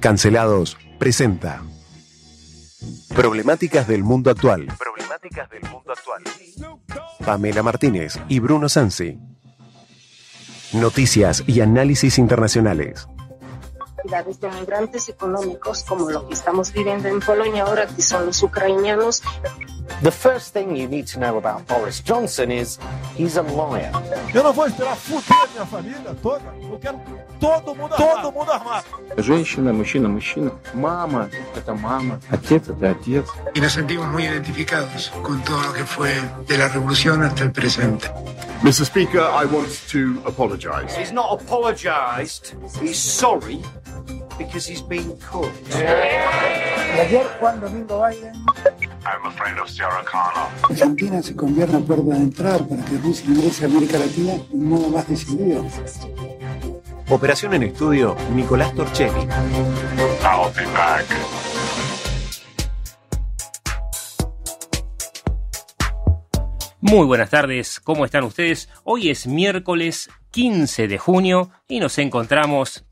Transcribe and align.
Cancelados 0.00 0.76
presenta 0.98 1.62
Problemáticas 3.14 3.88
del 3.88 4.04
mundo 4.04 4.30
actual. 4.30 4.66
Problemáticas 4.78 5.48
del 5.50 5.62
mundo 5.62 5.92
actual. 5.92 6.22
Pamela 7.24 7.62
Martínez 7.62 8.18
y 8.28 8.38
Bruno 8.40 8.68
Sansi. 8.68 9.18
Noticias 10.74 11.42
y 11.46 11.60
análisis 11.60 12.18
internacionales. 12.18 13.08
de 14.04 14.50
migrantes 14.60 15.08
económicos 15.08 15.82
como 15.84 16.10
lo 16.10 16.28
que 16.28 16.34
estamos 16.34 16.72
viviendo 16.72 17.08
en 17.08 17.20
Polonia 17.20 17.64
ahora, 17.64 17.86
que 17.86 18.02
son 18.02 18.26
los 18.26 18.42
ucranianos. 18.42 19.22
The 20.01 20.11
first 20.11 20.53
thing 20.53 20.75
you 20.75 20.87
need 20.87 21.05
to 21.07 21.19
know 21.19 21.37
about 21.37 21.67
Boris 21.67 21.99
Johnson 21.99 22.51
is 22.51 22.79
he's 23.15 23.37
a 23.37 23.43
liar. 23.43 23.91
Eu 24.33 24.43
não 24.43 24.53
vou 24.53 24.65
esperar 24.65 24.95
fuder 24.95 25.47
minha 25.53 25.65
família 25.65 26.15
toda. 26.23 26.41
Eu 26.61 26.79
quero 26.79 26.99
todo 27.39 27.75
mundo 27.75 27.93
armado. 27.93 28.21
Todo 28.21 28.31
mundo 28.31 28.51
armado. 28.51 28.85
Женщина, 29.17 29.71
мужчина, 29.73 30.09
мужчина. 30.09 30.51
Мама – 30.73 31.55
это 31.55 31.75
мама. 31.75 32.19
Отец – 32.31 32.69
это 32.69 32.91
отец. 32.91 33.27
Y 33.53 33.61
nos 33.61 33.73
sentimos 33.73 34.07
muy 34.07 34.23
identificados 34.23 35.11
con 35.21 35.41
todo 35.43 35.61
lo 35.61 35.73
que 35.73 35.85
fue 35.85 36.13
de 36.47 36.57
la 36.57 36.67
revolución 36.69 37.21
hasta 37.23 37.43
el 37.43 37.51
presente. 37.51 38.09
Mr. 38.63 38.85
Speaker, 38.85 39.21
I 39.21 39.45
want 39.45 39.69
to 39.89 40.21
apologize. 40.25 40.95
He's 40.95 41.11
not 41.11 41.41
apologized. 41.41 42.55
He's 42.79 42.97
sorry 42.97 43.59
because 44.37 44.65
he's 44.67 44.81
been 44.81 45.17
cooked. 45.19 45.75
Y 45.75 46.99
ayer 46.99 47.25
Juan 47.39 47.59
Domingo 47.59 48.01
Biden 48.01 48.33
I'm 49.06 49.24
a 49.24 49.30
friend 49.30 49.56
of 49.60 49.70
Sarah 49.70 50.04
Connor. 50.04 50.48
Argentina 50.68 51.22
se 51.22 51.36
convierte 51.36 51.76
en 51.76 51.84
puerta 51.84 52.14
de 52.14 52.16
entrada 52.16 52.58
para 52.66 52.84
que 52.84 52.98
Rusia 52.98 53.24
ingrese 53.28 53.64
a 53.64 53.68
América 53.68 53.98
Latina 53.98 54.32
de 54.32 54.44
un 54.50 54.68
modo 54.68 54.88
más 54.88 55.08
decidido. 55.08 55.64
Operación 57.08 57.54
en 57.54 57.62
estudio, 57.62 58.16
Nicolás 58.34 58.74
Torchelli. 58.74 59.20
I'll 59.20 60.52
be 60.56 60.64
back. 60.72 61.06
Muy 66.80 67.06
buenas 67.06 67.30
tardes, 67.30 67.78
¿cómo 67.78 68.04
están 68.04 68.24
ustedes? 68.24 68.68
Hoy 68.82 69.10
es 69.10 69.28
miércoles 69.28 70.10
15 70.32 70.88
de 70.88 70.98
junio 70.98 71.50
y 71.68 71.78
nos 71.78 71.98
encontramos 71.98 72.85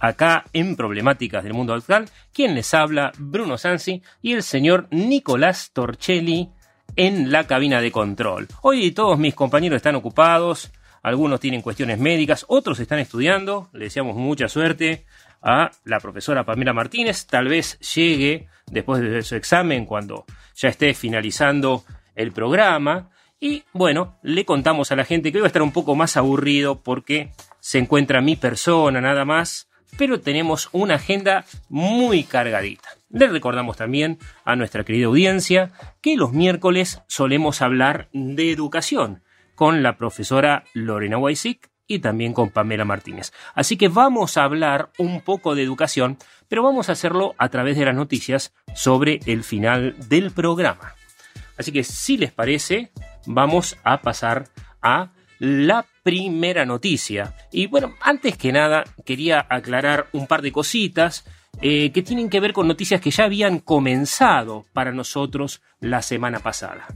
acá 0.00 0.44
en 0.52 0.76
Problemáticas 0.76 1.44
del 1.44 1.54
Mundo 1.54 1.74
Actual, 1.74 2.08
quien 2.32 2.54
les 2.54 2.72
habla, 2.74 3.12
Bruno 3.18 3.58
Sansi 3.58 4.02
y 4.22 4.32
el 4.32 4.42
señor 4.42 4.88
Nicolás 4.90 5.70
Torchelli 5.72 6.50
en 6.96 7.30
la 7.30 7.46
cabina 7.46 7.80
de 7.80 7.92
control. 7.92 8.48
Hoy 8.62 8.90
todos 8.92 9.18
mis 9.18 9.34
compañeros 9.34 9.76
están 9.76 9.94
ocupados, 9.94 10.70
algunos 11.02 11.40
tienen 11.40 11.62
cuestiones 11.62 11.98
médicas, 11.98 12.44
otros 12.48 12.80
están 12.80 12.98
estudiando, 12.98 13.68
le 13.72 13.84
deseamos 13.84 14.16
mucha 14.16 14.48
suerte 14.48 15.04
a 15.42 15.70
la 15.84 16.00
profesora 16.00 16.44
Pamela 16.44 16.72
Martínez, 16.72 17.26
tal 17.26 17.48
vez 17.48 17.78
llegue 17.94 18.48
después 18.66 19.00
de 19.00 19.22
su 19.22 19.36
examen 19.36 19.86
cuando 19.86 20.24
ya 20.56 20.68
esté 20.68 20.94
finalizando 20.94 21.84
el 22.14 22.32
programa. 22.32 23.10
Y 23.40 23.62
bueno, 23.72 24.18
le 24.22 24.44
contamos 24.44 24.90
a 24.90 24.96
la 24.96 25.04
gente 25.04 25.30
que 25.30 25.38
hoy 25.38 25.42
va 25.42 25.46
a 25.46 25.48
estar 25.48 25.62
un 25.62 25.72
poco 25.72 25.94
más 25.94 26.16
aburrido 26.16 26.82
porque 26.82 27.30
se 27.60 27.78
encuentra 27.78 28.20
mi 28.20 28.34
persona 28.34 29.00
nada 29.00 29.24
más 29.24 29.67
pero 29.96 30.20
tenemos 30.20 30.68
una 30.72 30.96
agenda 30.96 31.44
muy 31.68 32.24
cargadita. 32.24 32.88
Les 33.10 33.30
recordamos 33.30 33.76
también 33.76 34.18
a 34.44 34.56
nuestra 34.56 34.84
querida 34.84 35.06
audiencia 35.06 35.70
que 36.00 36.16
los 36.16 36.32
miércoles 36.32 37.00
solemos 37.06 37.62
hablar 37.62 38.08
de 38.12 38.52
educación 38.52 39.22
con 39.54 39.82
la 39.82 39.96
profesora 39.96 40.64
Lorena 40.74 41.18
Weisick 41.18 41.70
y 41.86 42.00
también 42.00 42.34
con 42.34 42.50
Pamela 42.50 42.84
Martínez. 42.84 43.32
Así 43.54 43.76
que 43.76 43.88
vamos 43.88 44.36
a 44.36 44.44
hablar 44.44 44.90
un 44.98 45.22
poco 45.22 45.54
de 45.54 45.62
educación, 45.62 46.18
pero 46.48 46.62
vamos 46.62 46.88
a 46.88 46.92
hacerlo 46.92 47.34
a 47.38 47.48
través 47.48 47.76
de 47.76 47.86
las 47.86 47.96
noticias 47.96 48.52
sobre 48.74 49.20
el 49.26 49.42
final 49.42 49.96
del 50.08 50.30
programa. 50.30 50.94
Así 51.56 51.72
que 51.72 51.82
si 51.82 52.18
les 52.18 52.30
parece, 52.30 52.92
vamos 53.26 53.76
a 53.82 54.00
pasar 54.02 54.44
a 54.80 55.10
la 55.38 55.86
primera 56.02 56.64
noticia. 56.64 57.34
Y 57.52 57.66
bueno, 57.66 57.94
antes 58.00 58.36
que 58.36 58.52
nada, 58.52 58.84
quería 59.04 59.46
aclarar 59.48 60.08
un 60.12 60.26
par 60.26 60.42
de 60.42 60.52
cositas 60.52 61.24
eh, 61.60 61.90
que 61.92 62.02
tienen 62.02 62.30
que 62.30 62.40
ver 62.40 62.52
con 62.52 62.68
noticias 62.68 63.00
que 63.00 63.10
ya 63.10 63.24
habían 63.24 63.58
comenzado 63.58 64.66
para 64.72 64.92
nosotros 64.92 65.60
la 65.80 66.02
semana 66.02 66.38
pasada. 66.40 66.86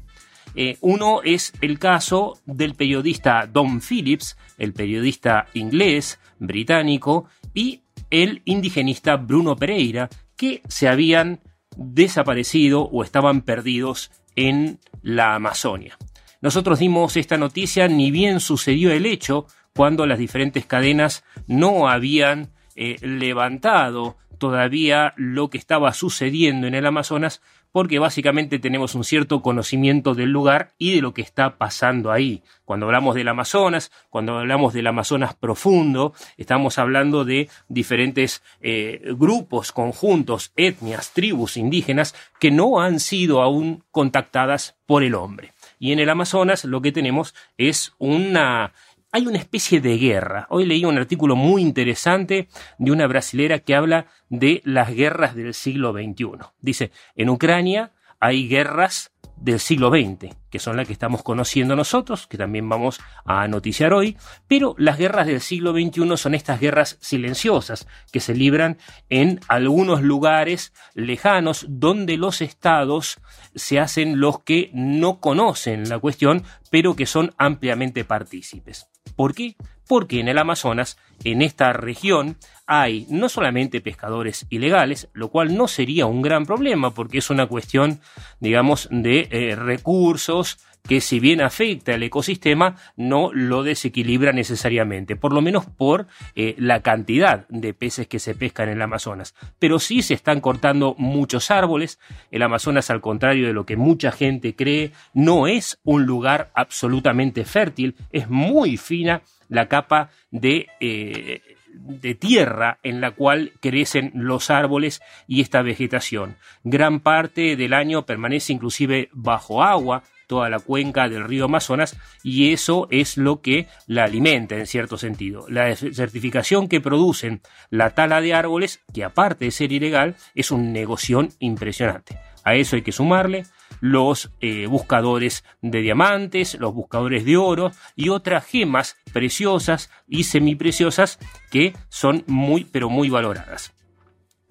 Eh, 0.54 0.76
uno 0.81 1.22
es 1.22 1.52
el 1.60 1.78
caso 1.78 2.38
del 2.44 2.75
periodista 2.75 3.47
Don 3.47 3.81
Phillips, 3.81 4.36
el 4.58 4.72
periodista 4.72 5.47
inglés, 5.54 6.20
británico, 6.38 7.26
y 7.54 7.82
el 8.10 8.42
indigenista 8.44 9.16
Bruno 9.16 9.56
Pereira, 9.56 10.10
que 10.36 10.62
se 10.69 10.88
habían 10.88 11.41
desaparecido 11.76 12.82
o 12.82 13.02
estaban 13.02 13.42
perdidos 13.42 14.10
en 14.36 14.78
la 15.02 15.34
Amazonia. 15.34 15.97
Nosotros 16.42 16.80
dimos 16.80 17.16
esta 17.16 17.38
noticia 17.38 17.86
ni 17.86 18.10
bien 18.10 18.41
sucedió 18.41 18.92
el 18.92 19.06
hecho, 19.06 19.47
cuando 19.75 20.06
las 20.06 20.19
diferentes 20.19 20.66
cadenas 20.66 21.25
no 21.47 21.88
habían 21.88 22.50
eh, 22.75 22.97
levantado 23.00 24.16
todavía 24.38 25.14
lo 25.16 25.50
que 25.50 25.58
estaba 25.58 25.92
sucediendo 25.92 26.66
en 26.66 26.75
el 26.75 26.84
Amazonas, 26.84 27.41
porque 27.70 28.00
básicamente 28.00 28.58
tenemos 28.58 28.97
un 28.97 29.04
cierto 29.04 29.41
conocimiento 29.41 30.16
del 30.16 30.31
lugar 30.31 30.72
y 30.78 30.97
de 30.97 31.00
lo 31.00 31.14
que 31.14 31.22
está 31.22 31.58
pasando 31.58 32.10
ahí. 32.10 32.42
Cuando 32.64 32.86
hablamos 32.86 33.14
del 33.14 33.28
Amazonas, 33.28 33.92
cuando 34.10 34.36
hablamos 34.36 34.75
del 34.75 34.88
Amazonas 34.88 35.34
profundo, 35.34 36.12
estamos 36.36 36.76
hablando 36.78 37.25
de 37.25 37.48
diferentes 37.69 38.42
eh, 38.60 39.00
grupos, 39.16 39.70
conjuntos, 39.70 40.52
etnias, 40.56 41.12
tribus 41.12 41.56
indígenas 41.56 42.16
que 42.41 42.50
no 42.50 42.81
han 42.81 42.98
sido 42.98 43.42
aún 43.42 43.84
contactadas 43.92 44.75
por 44.86 45.04
el 45.04 45.14
hombre. 45.14 45.52
Y 45.82 45.91
en 45.91 45.98
el 45.98 46.10
Amazonas 46.10 46.65
lo 46.65 46.81
que 46.81 46.93
tenemos 46.93 47.34
es 47.59 47.93
una 47.98 48.72
hay 49.10 49.26
una 49.26 49.38
especie 49.38 49.81
de 49.81 49.98
guerra. 49.98 50.47
Hoy 50.48 50.65
leí 50.65 50.84
un 50.84 50.97
artículo 50.97 51.34
muy 51.34 51.60
interesante 51.60 52.48
de 52.78 52.93
una 52.93 53.09
brasilera 53.09 53.59
que 53.59 53.75
habla 53.75 54.06
de 54.28 54.62
las 54.65 54.94
guerras 54.94 55.34
del 55.34 55.54
siglo 55.54 55.93
XXI. 55.93 56.50
Dice, 56.60 56.93
en 57.16 57.31
Ucrania 57.31 57.91
hay 58.20 58.47
guerras 58.47 59.11
del 59.42 59.58
siglo 59.58 59.91
XX, 59.91 60.34
que 60.50 60.58
son 60.58 60.76
las 60.76 60.86
que 60.86 60.92
estamos 60.92 61.22
conociendo 61.22 61.75
nosotros, 61.75 62.26
que 62.26 62.38
también 62.38 62.69
vamos 62.69 63.00
a 63.25 63.48
noticiar 63.48 63.92
hoy, 63.92 64.16
pero 64.47 64.75
las 64.78 64.98
guerras 64.98 65.26
del 65.26 65.41
siglo 65.41 65.72
XXI 65.72 66.16
son 66.16 66.34
estas 66.34 66.60
guerras 66.60 66.97
silenciosas 67.00 67.88
que 68.12 68.20
se 68.20 68.34
libran 68.34 68.78
en 69.08 69.41
algunos 69.48 70.02
lugares 70.02 70.72
lejanos 70.94 71.66
donde 71.69 72.16
los 72.16 72.41
estados 72.41 73.19
se 73.54 73.81
hacen 73.81 74.20
los 74.20 74.41
que 74.41 74.70
no 74.72 75.19
conocen 75.19 75.88
la 75.88 75.98
cuestión, 75.98 76.44
pero 76.70 76.94
que 76.94 77.06
son 77.06 77.34
ampliamente 77.36 78.04
partícipes. 78.04 78.91
¿Por 79.16 79.34
qué? 79.34 79.56
Porque 79.88 80.20
en 80.20 80.28
el 80.28 80.38
Amazonas, 80.38 80.96
en 81.24 81.42
esta 81.42 81.72
región, 81.72 82.36
hay 82.66 83.06
no 83.10 83.28
solamente 83.28 83.80
pescadores 83.80 84.46
ilegales, 84.48 85.08
lo 85.12 85.28
cual 85.28 85.56
no 85.56 85.68
sería 85.68 86.06
un 86.06 86.22
gran 86.22 86.46
problema, 86.46 86.94
porque 86.94 87.18
es 87.18 87.30
una 87.30 87.46
cuestión, 87.46 88.00
digamos, 88.40 88.88
de 88.90 89.28
eh, 89.30 89.56
recursos 89.56 90.58
que 90.87 91.00
si 91.00 91.20
bien 91.20 91.41
afecta 91.41 91.94
al 91.94 92.03
ecosistema, 92.03 92.76
no 92.97 93.31
lo 93.32 93.62
desequilibra 93.62 94.32
necesariamente, 94.32 95.16
por 95.16 95.32
lo 95.32 95.41
menos 95.41 95.66
por 95.66 96.06
eh, 96.34 96.54
la 96.59 96.81
cantidad 96.81 97.47
de 97.48 97.75
peces 97.75 98.06
que 98.06 98.19
se 98.19 98.34
pescan 98.34 98.69
en 98.69 98.76
el 98.76 98.82
Amazonas. 98.82 99.34
Pero 99.59 99.78
sí 99.78 100.03
se 100.03 100.15
están 100.15 100.41
cortando 100.41 100.94
muchos 100.98 101.50
árboles, 101.50 101.98
el 102.31 102.43
Amazonas, 102.43 102.91
al 102.91 103.00
contrario 103.00 103.47
de 103.47 103.53
lo 103.53 103.66
que 103.66 103.76
mucha 103.76 104.12
gente 104.12 104.54
cree, 104.54 104.93
no 105.15 105.47
es 105.47 105.78
un 105.84 106.04
lugar 106.04 106.50
absolutamente 106.54 107.44
fértil, 107.44 107.97
es 108.10 108.28
muy 108.28 108.76
fina 108.76 109.22
la 109.49 109.69
capa 109.69 110.10
de... 110.31 110.66
Eh, 110.81 111.41
de 111.75 112.14
tierra 112.14 112.78
en 112.82 113.00
la 113.00 113.12
cual 113.12 113.52
crecen 113.61 114.12
los 114.14 114.50
árboles 114.50 115.00
y 115.26 115.40
esta 115.40 115.62
vegetación. 115.62 116.37
Gran 116.64 117.00
parte 117.00 117.56
del 117.56 117.73
año 117.73 118.05
permanece 118.05 118.52
inclusive 118.52 119.08
bajo 119.12 119.62
agua, 119.62 120.02
toda 120.32 120.49
la 120.49 120.61
cuenca 120.61 121.11
del 121.11 121.25
río 121.25 121.44
Amazonas 121.44 121.94
y 122.23 122.55
eso 122.55 122.88
es 122.90 123.19
lo 123.19 123.43
que 123.43 123.67
la 123.87 124.05
alimenta 124.05 124.56
en 124.56 124.67
cierto 124.67 124.96
sentido. 124.96 125.44
La 125.50 125.76
certificación 125.76 126.69
que 126.69 126.81
producen 126.81 127.43
la 127.69 127.90
tala 127.90 128.23
de 128.23 128.32
árboles, 128.32 128.81
que 128.94 129.05
aparte 129.05 129.44
de 129.44 129.50
ser 129.50 129.73
ilegal, 129.73 130.17
es 130.34 130.50
un 130.50 130.73
negocio 130.73 131.29
impresionante. 131.38 132.19
A 132.44 132.55
eso 132.55 132.76
hay 132.76 132.82
que 132.82 132.93
sumarle 132.93 133.44
los 133.82 134.32
eh, 134.40 134.64
buscadores 134.69 135.44
de 135.61 135.82
diamantes, 135.82 136.55
los 136.58 136.73
buscadores 136.73 137.26
de 137.26 137.37
oro 137.37 137.70
y 137.94 138.08
otras 138.08 138.46
gemas 138.46 138.96
preciosas 139.12 139.90
y 140.08 140.25
semipreciosas 140.25 141.19
que 141.50 141.75
son 141.90 142.25
muy 142.26 142.64
pero 142.64 142.88
muy 142.88 143.11
valoradas. 143.11 143.75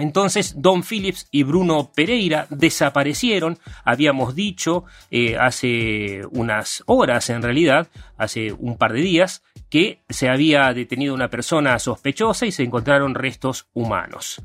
Entonces, 0.01 0.55
Don 0.57 0.81
Phillips 0.81 1.27
y 1.29 1.43
Bruno 1.43 1.91
Pereira 1.93 2.47
desaparecieron, 2.49 3.59
habíamos 3.85 4.33
dicho 4.33 4.85
eh, 5.11 5.37
hace 5.37 6.21
unas 6.31 6.81
horas 6.87 7.29
en 7.29 7.43
realidad, 7.43 7.87
hace 8.17 8.51
un 8.51 8.79
par 8.79 8.93
de 8.93 9.01
días, 9.01 9.43
que 9.69 10.01
se 10.09 10.27
había 10.27 10.73
detenido 10.73 11.13
una 11.13 11.29
persona 11.29 11.77
sospechosa 11.77 12.47
y 12.47 12.51
se 12.51 12.63
encontraron 12.63 13.13
restos 13.13 13.67
humanos. 13.73 14.41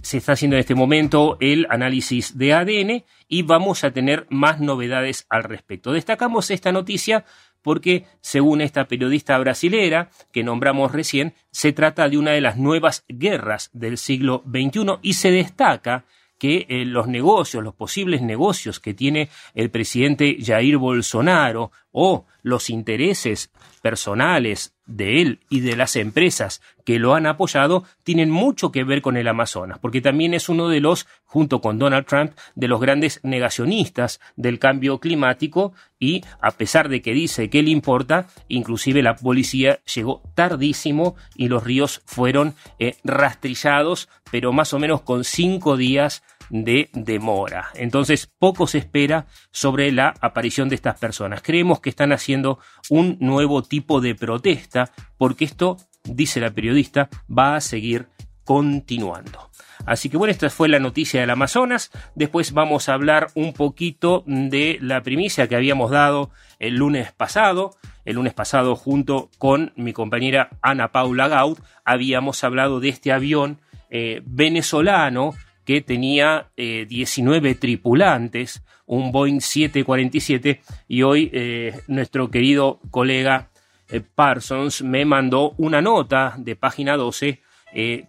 se 0.00 0.18
está 0.18 0.32
haciendo 0.32 0.56
en 0.56 0.60
este 0.60 0.76
momento 0.76 1.36
el 1.40 1.66
análisis 1.68 2.38
de 2.38 2.54
ADN 2.54 3.04
y 3.26 3.42
vamos 3.42 3.82
a 3.82 3.90
tener 3.90 4.28
más 4.30 4.60
novedades 4.60 5.26
al 5.28 5.42
respecto. 5.42 5.92
Destacamos 5.92 6.52
esta 6.52 6.70
noticia 6.70 7.24
porque, 7.68 8.06
según 8.22 8.62
esta 8.62 8.88
periodista 8.88 9.36
brasilera 9.36 10.08
que 10.32 10.42
nombramos 10.42 10.90
recién, 10.90 11.34
se 11.50 11.74
trata 11.74 12.08
de 12.08 12.16
una 12.16 12.30
de 12.30 12.40
las 12.40 12.56
nuevas 12.56 13.04
guerras 13.08 13.68
del 13.74 13.98
siglo 13.98 14.42
XXI 14.48 14.96
y 15.02 15.12
se 15.12 15.30
destaca 15.30 16.06
que 16.38 16.64
eh, 16.70 16.86
los 16.86 17.08
negocios, 17.08 17.62
los 17.62 17.74
posibles 17.74 18.22
negocios 18.22 18.80
que 18.80 18.94
tiene 18.94 19.28
el 19.52 19.68
presidente 19.68 20.38
Jair 20.42 20.78
Bolsonaro 20.78 21.70
o 22.00 22.26
los 22.42 22.70
intereses 22.70 23.50
personales 23.82 24.72
de 24.86 25.20
él 25.20 25.40
y 25.50 25.60
de 25.60 25.74
las 25.74 25.96
empresas 25.96 26.62
que 26.84 27.00
lo 27.00 27.14
han 27.14 27.26
apoyado 27.26 27.82
tienen 28.04 28.30
mucho 28.30 28.70
que 28.70 28.84
ver 28.84 29.02
con 29.02 29.16
el 29.16 29.26
Amazonas, 29.26 29.80
porque 29.80 30.00
también 30.00 30.32
es 30.32 30.48
uno 30.48 30.68
de 30.68 30.80
los, 30.80 31.08
junto 31.24 31.60
con 31.60 31.76
Donald 31.80 32.06
Trump, 32.06 32.34
de 32.54 32.68
los 32.68 32.80
grandes 32.80 33.18
negacionistas 33.24 34.20
del 34.36 34.60
cambio 34.60 35.00
climático 35.00 35.72
y 35.98 36.22
a 36.40 36.52
pesar 36.52 36.88
de 36.88 37.02
que 37.02 37.12
dice 37.14 37.50
que 37.50 37.64
le 37.64 37.70
importa, 37.70 38.28
inclusive 38.46 39.02
la 39.02 39.16
policía 39.16 39.80
llegó 39.92 40.22
tardísimo 40.36 41.16
y 41.34 41.48
los 41.48 41.64
ríos 41.64 42.00
fueron 42.06 42.54
eh, 42.78 42.94
rastrillados, 43.02 44.08
pero 44.30 44.52
más 44.52 44.72
o 44.72 44.78
menos 44.78 45.00
con 45.02 45.24
cinco 45.24 45.76
días 45.76 46.22
de 46.50 46.88
demora. 46.92 47.68
Entonces, 47.74 48.26
poco 48.38 48.66
se 48.66 48.78
espera 48.78 49.26
sobre 49.50 49.92
la 49.92 50.14
aparición 50.20 50.68
de 50.68 50.76
estas 50.76 50.98
personas. 50.98 51.42
Creemos 51.42 51.80
que 51.80 51.87
están 51.88 52.12
haciendo 52.12 52.58
un 52.88 53.16
nuevo 53.20 53.62
tipo 53.62 54.00
de 54.00 54.14
protesta 54.14 54.90
porque 55.16 55.44
esto, 55.44 55.76
dice 56.04 56.40
la 56.40 56.50
periodista, 56.50 57.08
va 57.28 57.56
a 57.56 57.60
seguir 57.60 58.08
continuando. 58.44 59.50
Así 59.86 60.08
que 60.08 60.16
bueno, 60.16 60.32
esta 60.32 60.50
fue 60.50 60.68
la 60.68 60.80
noticia 60.80 61.20
del 61.20 61.30
Amazonas. 61.30 61.90
Después 62.14 62.52
vamos 62.52 62.88
a 62.88 62.94
hablar 62.94 63.28
un 63.34 63.52
poquito 63.52 64.24
de 64.26 64.78
la 64.80 65.02
primicia 65.02 65.48
que 65.48 65.56
habíamos 65.56 65.90
dado 65.90 66.30
el 66.58 66.76
lunes 66.76 67.12
pasado. 67.12 67.76
El 68.04 68.16
lunes 68.16 68.34
pasado 68.34 68.74
junto 68.74 69.30
con 69.38 69.72
mi 69.76 69.92
compañera 69.92 70.50
Ana 70.62 70.92
Paula 70.92 71.28
Gaud 71.28 71.58
habíamos 71.84 72.42
hablado 72.42 72.80
de 72.80 72.88
este 72.88 73.12
avión 73.12 73.60
eh, 73.90 74.22
venezolano 74.24 75.34
que 75.68 75.82
tenía 75.82 76.50
19 76.56 77.50
eh, 77.50 77.54
tripulantes, 77.54 78.62
un 78.86 79.12
Boeing 79.12 79.40
747, 79.40 80.62
y 80.88 81.02
hoy 81.02 81.30
eh, 81.30 81.78
nuestro 81.88 82.30
querido 82.30 82.80
colega 82.90 83.50
eh, 83.90 84.00
Parsons 84.00 84.80
me 84.80 85.04
mandó 85.04 85.54
una 85.58 85.82
nota 85.82 86.36
de 86.38 86.56
página 86.56 86.96
12 86.96 87.42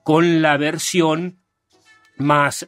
con 0.03 0.41
la 0.41 0.55
versión 0.55 1.39
más 2.15 2.65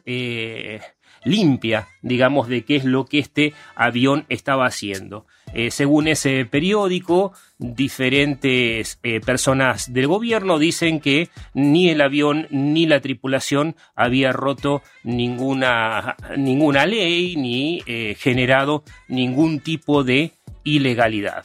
limpia, 1.24 1.88
digamos, 2.02 2.48
de 2.48 2.64
qué 2.64 2.76
es 2.76 2.84
lo 2.84 3.06
que 3.06 3.18
este 3.18 3.54
avión 3.74 4.24
estaba 4.28 4.66
haciendo. 4.66 5.26
Eh, 5.54 5.70
según 5.70 6.08
ese 6.08 6.46
periódico, 6.46 7.32
diferentes 7.58 8.98
eh, 9.02 9.20
personas 9.20 9.92
del 9.92 10.06
gobierno 10.06 10.58
dicen 10.58 10.98
que 11.00 11.28
ni 11.52 11.90
el 11.90 12.00
avión 12.00 12.46
ni 12.50 12.86
la 12.86 13.00
tripulación 13.00 13.76
había 13.94 14.32
roto 14.32 14.82
ninguna, 15.04 16.16
ninguna 16.38 16.86
ley 16.86 17.36
ni 17.36 17.82
eh, 17.86 18.16
generado 18.18 18.82
ningún 19.08 19.60
tipo 19.60 20.04
de 20.04 20.32
ilegalidad. 20.64 21.44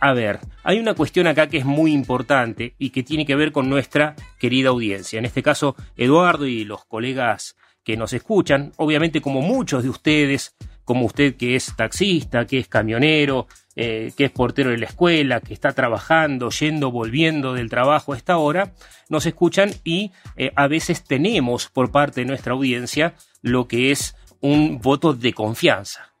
a 0.00 0.12
ver, 0.12 0.40
hay 0.64 0.78
una 0.78 0.94
cuestión 0.94 1.26
acá 1.28 1.48
que 1.48 1.58
es 1.58 1.64
muy 1.64 1.92
importante 1.92 2.74
y 2.78 2.90
que 2.90 3.04
tiene 3.04 3.24
que 3.24 3.36
ver 3.36 3.52
con 3.52 3.68
nuestra 3.68 4.16
querida 4.40 4.70
audiencia. 4.70 5.18
En 5.18 5.26
este 5.26 5.42
caso, 5.42 5.76
Eduardo 5.96 6.46
y 6.46 6.64
los 6.64 6.84
colegas 6.86 7.56
que 7.86 7.96
nos 7.96 8.12
escuchan, 8.12 8.72
obviamente 8.78 9.20
como 9.20 9.42
muchos 9.42 9.84
de 9.84 9.88
ustedes, 9.88 10.56
como 10.82 11.06
usted 11.06 11.36
que 11.36 11.54
es 11.54 11.72
taxista, 11.76 12.44
que 12.44 12.58
es 12.58 12.66
camionero, 12.66 13.46
eh, 13.76 14.10
que 14.16 14.24
es 14.24 14.32
portero 14.32 14.70
de 14.70 14.78
la 14.78 14.86
escuela, 14.86 15.40
que 15.40 15.54
está 15.54 15.70
trabajando, 15.70 16.50
yendo, 16.50 16.90
volviendo 16.90 17.54
del 17.54 17.70
trabajo 17.70 18.12
a 18.12 18.16
esta 18.16 18.38
hora, 18.38 18.74
nos 19.08 19.24
escuchan 19.24 19.70
y 19.84 20.10
eh, 20.36 20.50
a 20.56 20.66
veces 20.66 21.04
tenemos 21.04 21.68
por 21.68 21.92
parte 21.92 22.22
de 22.22 22.26
nuestra 22.26 22.54
audiencia 22.54 23.14
lo 23.40 23.68
que 23.68 23.92
es 23.92 24.16
un 24.40 24.80
voto 24.80 25.12
de 25.12 25.32
confianza. 25.32 26.12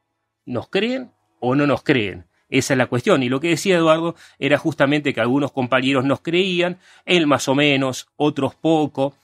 ¿Nos 0.44 0.68
creen 0.68 1.10
o 1.40 1.56
no 1.56 1.66
nos 1.66 1.82
creen? 1.82 2.26
Esa 2.48 2.74
es 2.74 2.78
la 2.78 2.86
cuestión. 2.86 3.24
Y 3.24 3.28
lo 3.28 3.40
que 3.40 3.48
decía 3.48 3.74
Eduardo 3.74 4.14
era 4.38 4.56
justamente 4.56 5.12
que 5.12 5.20
algunos 5.20 5.50
compañeros 5.50 6.04
nos 6.04 6.20
creían, 6.20 6.78
él 7.04 7.26
más 7.26 7.48
o 7.48 7.56
menos, 7.56 8.06
otros 8.14 8.54
poco. 8.54 9.16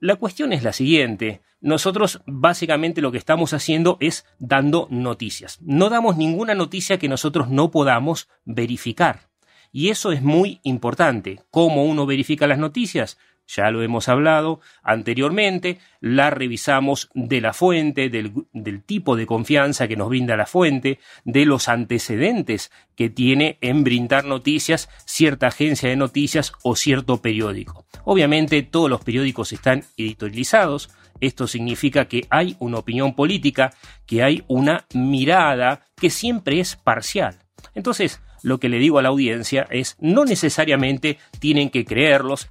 La 0.00 0.16
cuestión 0.16 0.52
es 0.52 0.64
la 0.64 0.72
siguiente 0.72 1.40
nosotros 1.60 2.20
básicamente 2.26 3.00
lo 3.00 3.12
que 3.12 3.18
estamos 3.18 3.52
haciendo 3.52 3.96
es 4.00 4.24
dando 4.38 4.86
noticias. 4.90 5.58
No 5.60 5.90
damos 5.90 6.16
ninguna 6.16 6.54
noticia 6.54 6.98
que 6.98 7.08
nosotros 7.08 7.48
no 7.48 7.70
podamos 7.70 8.28
verificar. 8.44 9.28
Y 9.72 9.90
eso 9.90 10.12
es 10.12 10.22
muy 10.22 10.60
importante. 10.62 11.40
¿Cómo 11.50 11.84
uno 11.84 12.06
verifica 12.06 12.46
las 12.46 12.58
noticias? 12.58 13.18
ya 13.48 13.70
lo 13.70 13.82
hemos 13.82 14.08
hablado 14.08 14.60
anteriormente, 14.82 15.78
la 16.00 16.30
revisamos 16.30 17.08
de 17.14 17.40
la 17.40 17.54
fuente, 17.54 18.10
del, 18.10 18.82
tipo 18.84 19.16
de 19.16 19.26
confianza 19.26 19.88
que 19.88 19.96
nos 19.96 20.10
brinda 20.10 20.36
la 20.36 20.46
fuente, 20.46 21.00
de 21.24 21.46
los 21.46 21.68
antecedentes 21.68 22.70
que 22.94 23.08
tiene 23.08 23.58
en 23.60 23.84
brindar 23.84 24.24
noticias 24.26 24.88
cierta 25.06 25.48
agencia 25.48 25.88
de 25.88 25.96
noticias 25.96 26.52
o 26.62 26.76
cierto 26.76 27.22
periódico. 27.22 27.86
Obviamente 28.04 28.62
todos 28.62 28.90
los 28.90 29.02
periódicos 29.02 29.52
están 29.52 29.84
editorializados, 29.96 30.90
esto 31.20 31.46
significa 31.46 32.06
que 32.06 32.26
hay 32.30 32.56
una 32.58 32.78
opinión 32.78 33.14
política, 33.14 33.72
que 34.06 34.22
hay 34.22 34.44
una 34.48 34.86
mirada 34.94 35.86
que 35.96 36.10
siempre 36.10 36.60
es 36.60 36.76
parcial. 36.76 37.38
Entonces, 37.74 38.20
lo 38.42 38.58
que 38.58 38.68
le 38.68 38.78
digo 38.78 38.98
a 38.98 39.02
la 39.02 39.08
audiencia 39.08 39.66
es, 39.70 39.96
no 40.00 40.24
necesariamente 40.24 41.18
tienen 41.40 41.70
que 41.70 41.84
creerlos, 41.84 42.50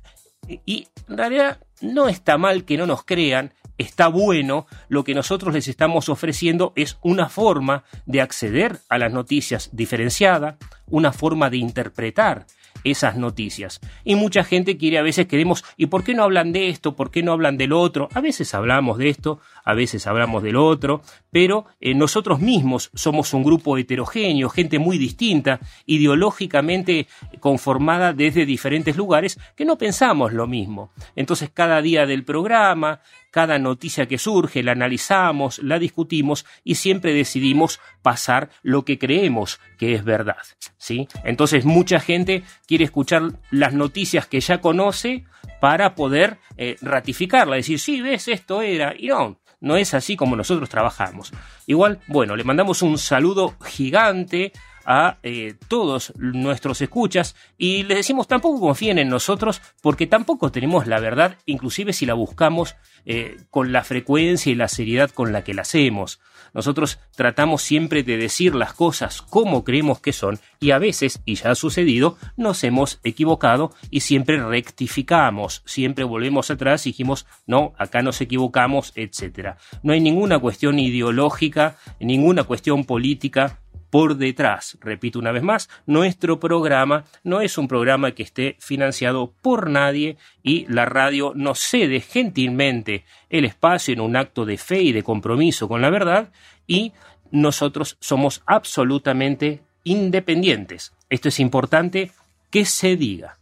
y 0.66 0.88
en 1.08 1.18
realidad 1.18 1.60
no 1.81 2.07
está 2.09 2.38
mal 2.38 2.65
que 2.65 2.77
no 2.77 2.85
nos 2.85 3.03
crean, 3.03 3.53
está 3.77 4.07
bueno, 4.07 4.68
lo 4.89 5.03
que 5.03 5.13
nosotros 5.13 5.53
les 5.53 5.68
estamos 5.68 6.09
ofreciendo 6.09 6.74
es 6.75 6.97
una 7.01 7.29
forma 7.29 7.83
de 8.06 8.21
acceder 8.21 8.79
a 8.89 8.97
las 8.97 9.13
noticias 9.13 9.69
diferenciada, 9.71 10.57
una 10.88 11.12
forma 11.12 11.50
de 11.50 11.57
interpretar 11.57 12.47
esas 12.83 13.18
noticias. 13.18 13.79
Y 14.03 14.15
mucha 14.15 14.44
gente 14.44 14.77
quiere 14.77 14.97
a 14.97 15.01
veces 15.01 15.27
queremos, 15.27 15.63
¿y 15.75 15.88
por 15.88 16.03
qué 16.03 16.13
no 16.13 16.24
hablan 16.24 16.51
de 16.51 16.69
esto? 16.69 16.96
¿Por 16.96 17.12
qué 17.12 17.24
no 17.24 17.34
hablan 17.34 17.57
de 17.57 17.67
lo 17.67 17.79
otro? 17.79 18.10
A 18.13 18.22
veces 18.22 18.53
hablamos 18.53 18.98
de 18.98 19.10
esto, 19.10 19.39
a 19.63 19.74
veces 19.74 20.07
hablamos 20.07 20.43
del 20.43 20.55
otro, 20.55 21.01
pero 21.31 21.65
eh, 21.79 21.93
nosotros 21.93 22.39
mismos 22.39 22.89
somos 22.93 23.34
un 23.34 23.43
grupo 23.43 23.77
heterogéneo, 23.77 24.50
gente 24.50 24.79
muy 24.79 24.98
distinta, 24.98 25.60
ideológicamente 25.86 27.07
conformada 27.39 28.13
desde 28.13 28.46
diferentes 28.46 28.96
lugares, 28.96 29.39
que 29.55 29.65
no 29.65 29.77
pensamos 29.77 30.34
lo 30.34 30.48
mismo. 30.48 30.91
Entonces 31.15 31.50
cada 31.53 31.66
día 31.81 32.05
del 32.05 32.24
programa, 32.24 33.01
cada 33.31 33.59
noticia 33.59 34.07
que 34.07 34.17
surge, 34.17 34.63
la 34.63 34.71
analizamos, 34.71 35.59
la 35.59 35.77
discutimos 35.77 36.45
y 36.63 36.75
siempre 36.75 37.13
decidimos 37.13 37.79
pasar 38.01 38.50
lo 38.63 38.83
que 38.83 38.97
creemos 38.97 39.59
que 39.77 39.93
es 39.93 40.03
verdad. 40.03 40.41
¿sí? 40.77 41.07
Entonces 41.24 41.65
mucha 41.65 42.00
gente 42.00 42.43
quiere 42.65 42.86
escuchar 42.86 43.33
las 43.51 43.74
noticias 43.74 44.27
que 44.27 44.39
ya 44.39 44.59
conoce 44.59 45.25
para 45.59 45.95
poder 45.95 46.38
eh, 46.57 46.77
ratificarla, 46.81 47.55
decir, 47.55 47.79
sí, 47.79 48.01
ves, 48.01 48.27
esto 48.27 48.62
era, 48.62 48.93
y 48.97 49.07
no, 49.07 49.39
no 49.59 49.77
es 49.77 49.93
así 49.93 50.15
como 50.15 50.36
nosotros 50.36 50.69
trabajamos. 50.69 51.31
Igual, 51.65 52.00
bueno, 52.07 52.36
le 52.36 52.43
mandamos 52.43 52.81
un 52.81 52.97
saludo 52.97 53.55
gigante 53.63 54.51
a 54.88 55.17
eh, 55.22 55.56
todos 55.67 56.13
nuestros 56.15 56.82
escuchas 56.82 57.36
y 57.58 57.84
les 57.84 57.98
decimos 57.98 58.27
tampoco 58.27 58.62
confíen 58.62 58.98
en 58.98 59.10
nosotros 59.10 59.62
porque 59.82 60.08
tampoco 60.08 60.50
tenemos 60.50 60.88
la 60.88 61.01
verdad, 61.01 61.38
inclusive 61.46 61.91
si 61.91 62.06
la 62.06 62.13
buscamos 62.13 62.75
eh, 63.06 63.38
con 63.50 63.74
la 63.74 63.84
frecuencia 63.84 64.51
y 64.51 64.56
la 64.56 64.70
seriedad 64.70 65.12
con 65.12 65.34
la 65.34 65.44
que 65.44 65.53
la 65.53 65.63
hacemos. 65.63 66.22
Nosotros 66.53 67.00
tratamos 67.15 67.62
siempre 67.62 68.03
de 68.03 68.17
decir 68.17 68.56
las 68.56 68.74
cosas 68.74 69.22
como 69.22 69.65
creemos 69.65 70.00
que 70.00 70.13
son 70.13 70.39
y 70.60 70.72
a 70.72 70.79
veces, 70.79 71.22
y 71.25 71.36
ya 71.36 71.51
ha 71.51 71.56
sucedido, 71.56 72.17
nos 72.38 72.63
hemos 72.63 73.00
equivocado 73.03 73.74
y 73.91 74.00
siempre 74.00 74.41
rectificamos, 74.44 75.63
siempre 75.65 76.06
volvemos 76.06 76.50
atrás 76.50 76.88
y 76.88 76.91
dijimos, 76.91 77.25
no, 77.46 77.74
acá 77.77 78.01
nos 78.01 78.22
equivocamos, 78.22 78.94
etc. 78.96 79.58
No 79.84 79.91
hay 79.91 80.00
ninguna 80.00 80.39
cuestión 80.39 80.79
ideológica, 80.79 81.77
ninguna 82.00 82.46
cuestión 82.46 82.86
política 82.86 83.60
por 83.98 84.16
detrás. 84.16 84.77
Repito 84.80 85.18
una 85.18 85.32
vez 85.32 85.42
más, 85.42 85.70
nuestro 85.88 86.39
programa 86.39 87.06
no 87.24 87.42
es 87.42 87.58
un 87.58 87.68
programa 87.68 88.12
que 88.12 88.22
esté 88.22 88.56
financiado 88.60 89.34
por 89.42 89.72
nadie 89.72 90.18
y 90.44 90.68
la 90.72 90.86
radio 90.86 91.32
nos 91.34 91.58
cede 91.62 92.00
gentilmente 92.01 93.06
el 93.32 93.44
espacio 93.44 93.96
en 93.96 94.01
un 94.01 94.16
acto 94.16 94.46
de 94.46 94.60
fe 94.60 94.84
y 94.84 94.92
de 94.92 95.01
compromiso 95.01 95.68
con 95.68 95.82
la 95.82 95.89
verdad 95.89 96.30
y 96.68 96.94
nosotros 97.32 97.98
somos 98.00 98.44
absolutamente 98.46 99.63
independientes. 99.84 100.94
Esto 101.10 101.30
es 101.30 101.39
importante 101.39 102.12
que 102.51 102.66
se 102.66 102.98
diga. 102.98 103.39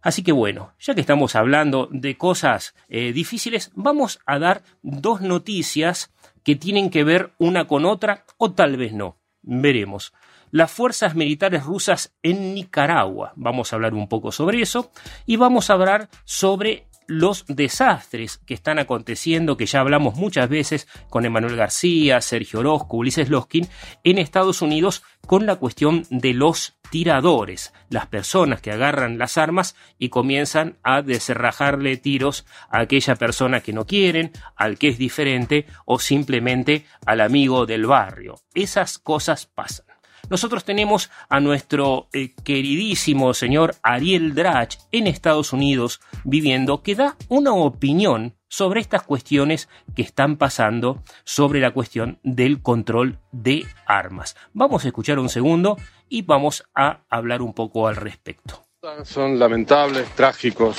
Así 0.00 0.22
que 0.22 0.30
bueno, 0.30 0.74
ya 0.78 0.94
que 0.94 1.00
estamos 1.00 1.34
hablando 1.34 1.88
de 1.90 2.16
cosas 2.16 2.76
eh, 2.88 3.12
difíciles, 3.12 3.72
vamos 3.74 4.20
a 4.26 4.38
dar 4.38 4.62
dos 4.82 5.22
noticias 5.22 6.12
que 6.44 6.54
tienen 6.54 6.88
que 6.88 7.02
ver 7.02 7.32
una 7.38 7.66
con 7.66 7.84
otra 7.84 8.24
o 8.38 8.52
tal 8.52 8.76
vez 8.76 8.92
no. 8.92 9.16
Veremos. 9.42 10.12
Las 10.50 10.70
fuerzas 10.70 11.14
militares 11.14 11.64
rusas 11.64 12.14
en 12.22 12.54
Nicaragua. 12.54 13.32
Vamos 13.36 13.72
a 13.72 13.76
hablar 13.76 13.94
un 13.94 14.08
poco 14.08 14.32
sobre 14.32 14.60
eso 14.60 14.92
y 15.26 15.36
vamos 15.36 15.70
a 15.70 15.74
hablar 15.74 16.08
sobre 16.24 16.86
los 17.06 17.44
desastres 17.46 18.38
que 18.38 18.54
están 18.54 18.78
aconteciendo, 18.78 19.56
que 19.56 19.66
ya 19.66 19.80
hablamos 19.80 20.14
muchas 20.14 20.48
veces 20.48 20.88
con 21.10 21.24
Emanuel 21.24 21.56
García, 21.56 22.20
Sergio 22.20 22.60
Orozco, 22.60 22.96
Ulises 22.96 23.28
Loskin, 23.28 23.68
en 24.04 24.18
Estados 24.18 24.62
Unidos 24.62 25.02
con 25.26 25.46
la 25.46 25.56
cuestión 25.56 26.04
de 26.10 26.34
los 26.34 26.74
tiradores, 26.90 27.72
las 27.88 28.06
personas 28.06 28.60
que 28.60 28.70
agarran 28.70 29.18
las 29.18 29.38
armas 29.38 29.76
y 29.98 30.10
comienzan 30.10 30.76
a 30.82 31.02
deserrajarle 31.02 31.96
tiros 31.96 32.44
a 32.70 32.80
aquella 32.80 33.16
persona 33.16 33.60
que 33.60 33.72
no 33.72 33.86
quieren, 33.86 34.32
al 34.56 34.78
que 34.78 34.88
es 34.88 34.98
diferente 34.98 35.66
o 35.86 35.98
simplemente 35.98 36.84
al 37.06 37.20
amigo 37.20 37.66
del 37.66 37.86
barrio. 37.86 38.40
Esas 38.54 38.98
cosas 38.98 39.46
pasan. 39.46 39.91
Nosotros 40.30 40.64
tenemos 40.64 41.10
a 41.28 41.40
nuestro 41.40 42.08
eh, 42.12 42.32
queridísimo 42.44 43.34
señor 43.34 43.74
Ariel 43.82 44.34
Drach 44.34 44.76
en 44.92 45.06
Estados 45.06 45.52
Unidos 45.52 46.00
viviendo 46.24 46.82
que 46.82 46.94
da 46.94 47.16
una 47.28 47.52
opinión 47.54 48.34
sobre 48.48 48.80
estas 48.80 49.02
cuestiones 49.02 49.68
que 49.96 50.02
están 50.02 50.36
pasando 50.36 51.02
sobre 51.24 51.60
la 51.60 51.70
cuestión 51.70 52.18
del 52.22 52.60
control 52.60 53.18
de 53.32 53.64
armas. 53.86 54.36
Vamos 54.52 54.84
a 54.84 54.88
escuchar 54.88 55.18
un 55.18 55.30
segundo 55.30 55.78
y 56.08 56.22
vamos 56.22 56.64
a 56.74 57.00
hablar 57.08 57.40
un 57.40 57.54
poco 57.54 57.88
al 57.88 57.96
respecto. 57.96 58.62
Son 59.04 59.38
lamentables, 59.38 60.08
trágicos 60.10 60.76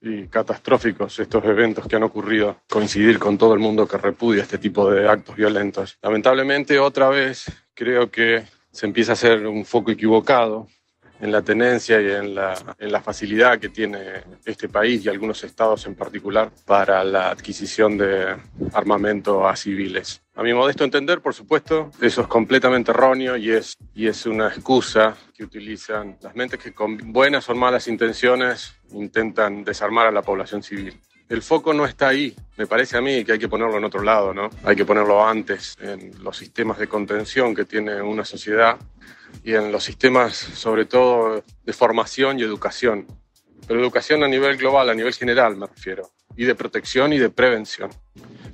y 0.00 0.26
catastróficos 0.26 1.18
estos 1.18 1.44
eventos 1.44 1.86
que 1.86 1.96
han 1.96 2.02
ocurrido, 2.02 2.58
coincidir 2.68 3.18
con 3.18 3.38
todo 3.38 3.54
el 3.54 3.60
mundo 3.60 3.88
que 3.88 3.96
repudia 3.96 4.42
este 4.42 4.58
tipo 4.58 4.90
de 4.90 5.08
actos 5.08 5.34
violentos. 5.36 5.98
Lamentablemente, 6.02 6.78
otra 6.78 7.08
vez, 7.08 7.46
creo 7.74 8.10
que 8.10 8.44
se 8.78 8.86
empieza 8.86 9.10
a 9.10 9.14
hacer 9.14 9.44
un 9.44 9.64
foco 9.64 9.90
equivocado 9.90 10.68
en 11.20 11.32
la 11.32 11.42
tenencia 11.42 12.00
y 12.00 12.12
en 12.12 12.32
la, 12.32 12.54
en 12.78 12.92
la 12.92 13.00
facilidad 13.00 13.58
que 13.58 13.70
tiene 13.70 14.22
este 14.44 14.68
país 14.68 15.04
y 15.04 15.08
algunos 15.08 15.42
estados 15.42 15.84
en 15.86 15.96
particular 15.96 16.52
para 16.64 17.02
la 17.02 17.30
adquisición 17.30 17.98
de 17.98 18.36
armamento 18.72 19.48
a 19.48 19.56
civiles. 19.56 20.22
A 20.36 20.44
mi 20.44 20.54
modesto 20.54 20.84
entender, 20.84 21.20
por 21.20 21.34
supuesto, 21.34 21.90
eso 22.00 22.20
es 22.20 22.28
completamente 22.28 22.92
erróneo 22.92 23.36
y 23.36 23.50
es, 23.50 23.76
y 23.96 24.06
es 24.06 24.24
una 24.26 24.46
excusa 24.46 25.16
que 25.34 25.42
utilizan 25.42 26.16
las 26.20 26.36
mentes 26.36 26.60
que 26.60 26.72
con 26.72 26.98
buenas 27.12 27.48
o 27.48 27.56
malas 27.56 27.88
intenciones 27.88 28.74
intentan 28.92 29.64
desarmar 29.64 30.06
a 30.06 30.12
la 30.12 30.22
población 30.22 30.62
civil 30.62 31.00
el 31.28 31.42
foco 31.42 31.74
no 31.74 31.84
está 31.84 32.08
ahí. 32.08 32.34
Me 32.56 32.66
parece 32.66 32.96
a 32.96 33.00
mí 33.00 33.24
que 33.24 33.32
hay 33.32 33.38
que 33.38 33.48
ponerlo 33.48 33.76
en 33.76 33.84
otro 33.84 34.02
lado, 34.02 34.32
¿no? 34.32 34.50
Hay 34.64 34.74
que 34.74 34.84
ponerlo 34.84 35.26
antes, 35.26 35.76
en 35.80 36.12
los 36.22 36.36
sistemas 36.36 36.78
de 36.78 36.88
contención 36.88 37.54
que 37.54 37.64
tiene 37.64 38.00
una 38.00 38.24
sociedad 38.24 38.78
y 39.44 39.54
en 39.54 39.70
los 39.70 39.84
sistemas, 39.84 40.36
sobre 40.36 40.86
todo, 40.86 41.44
de 41.64 41.72
formación 41.72 42.38
y 42.38 42.42
educación. 42.42 43.06
Pero 43.66 43.80
educación 43.80 44.24
a 44.24 44.28
nivel 44.28 44.56
global, 44.56 44.88
a 44.88 44.94
nivel 44.94 45.12
general, 45.14 45.56
me 45.56 45.66
refiero. 45.66 46.10
Y 46.36 46.44
de 46.44 46.54
protección 46.54 47.12
y 47.12 47.18
de 47.18 47.30
prevención. 47.30 47.90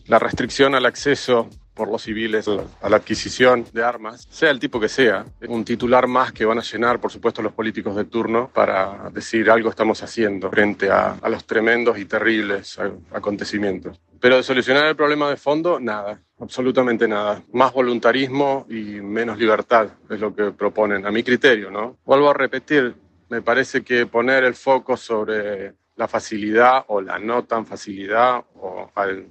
La 0.06 0.18
restricción 0.18 0.74
al 0.74 0.86
acceso 0.86 1.48
por 1.74 1.88
los 1.88 2.02
civiles 2.02 2.46
a 2.48 2.88
la 2.88 2.96
adquisición 2.96 3.66
de 3.72 3.82
armas, 3.82 4.26
sea 4.30 4.50
el 4.50 4.60
tipo 4.60 4.78
que 4.80 4.88
sea, 4.88 5.24
un 5.48 5.64
titular 5.64 6.06
más 6.06 6.32
que 6.32 6.44
van 6.44 6.58
a 6.58 6.62
llenar, 6.62 7.00
por 7.00 7.10
supuesto, 7.10 7.42
los 7.42 7.52
políticos 7.52 7.96
de 7.96 8.04
turno 8.04 8.50
para 8.52 9.10
decir 9.12 9.50
algo 9.50 9.70
estamos 9.70 10.02
haciendo 10.02 10.50
frente 10.50 10.90
a, 10.90 11.16
a 11.20 11.28
los 11.28 11.44
tremendos 11.44 11.98
y 11.98 12.04
terribles 12.04 12.78
acontecimientos. 13.12 14.00
Pero 14.20 14.36
de 14.36 14.42
solucionar 14.42 14.86
el 14.86 14.96
problema 14.96 15.28
de 15.28 15.36
fondo, 15.36 15.78
nada, 15.78 16.18
absolutamente 16.40 17.06
nada. 17.06 17.42
Más 17.52 17.72
voluntarismo 17.72 18.66
y 18.70 19.00
menos 19.00 19.38
libertad 19.38 19.88
es 20.08 20.18
lo 20.18 20.34
que 20.34 20.50
proponen, 20.52 21.04
a 21.04 21.10
mi 21.10 21.22
criterio, 21.22 21.70
¿no? 21.70 21.98
Vuelvo 22.06 22.30
a 22.30 22.34
repetir, 22.34 22.94
me 23.28 23.42
parece 23.42 23.82
que 23.82 24.06
poner 24.06 24.44
el 24.44 24.54
foco 24.54 24.96
sobre 24.96 25.74
la 25.96 26.08
facilidad 26.08 26.84
o 26.88 27.00
la 27.00 27.18
no 27.18 27.44
tan 27.44 27.66
facilidad 27.66 28.44
o 28.54 28.90
al 28.94 29.26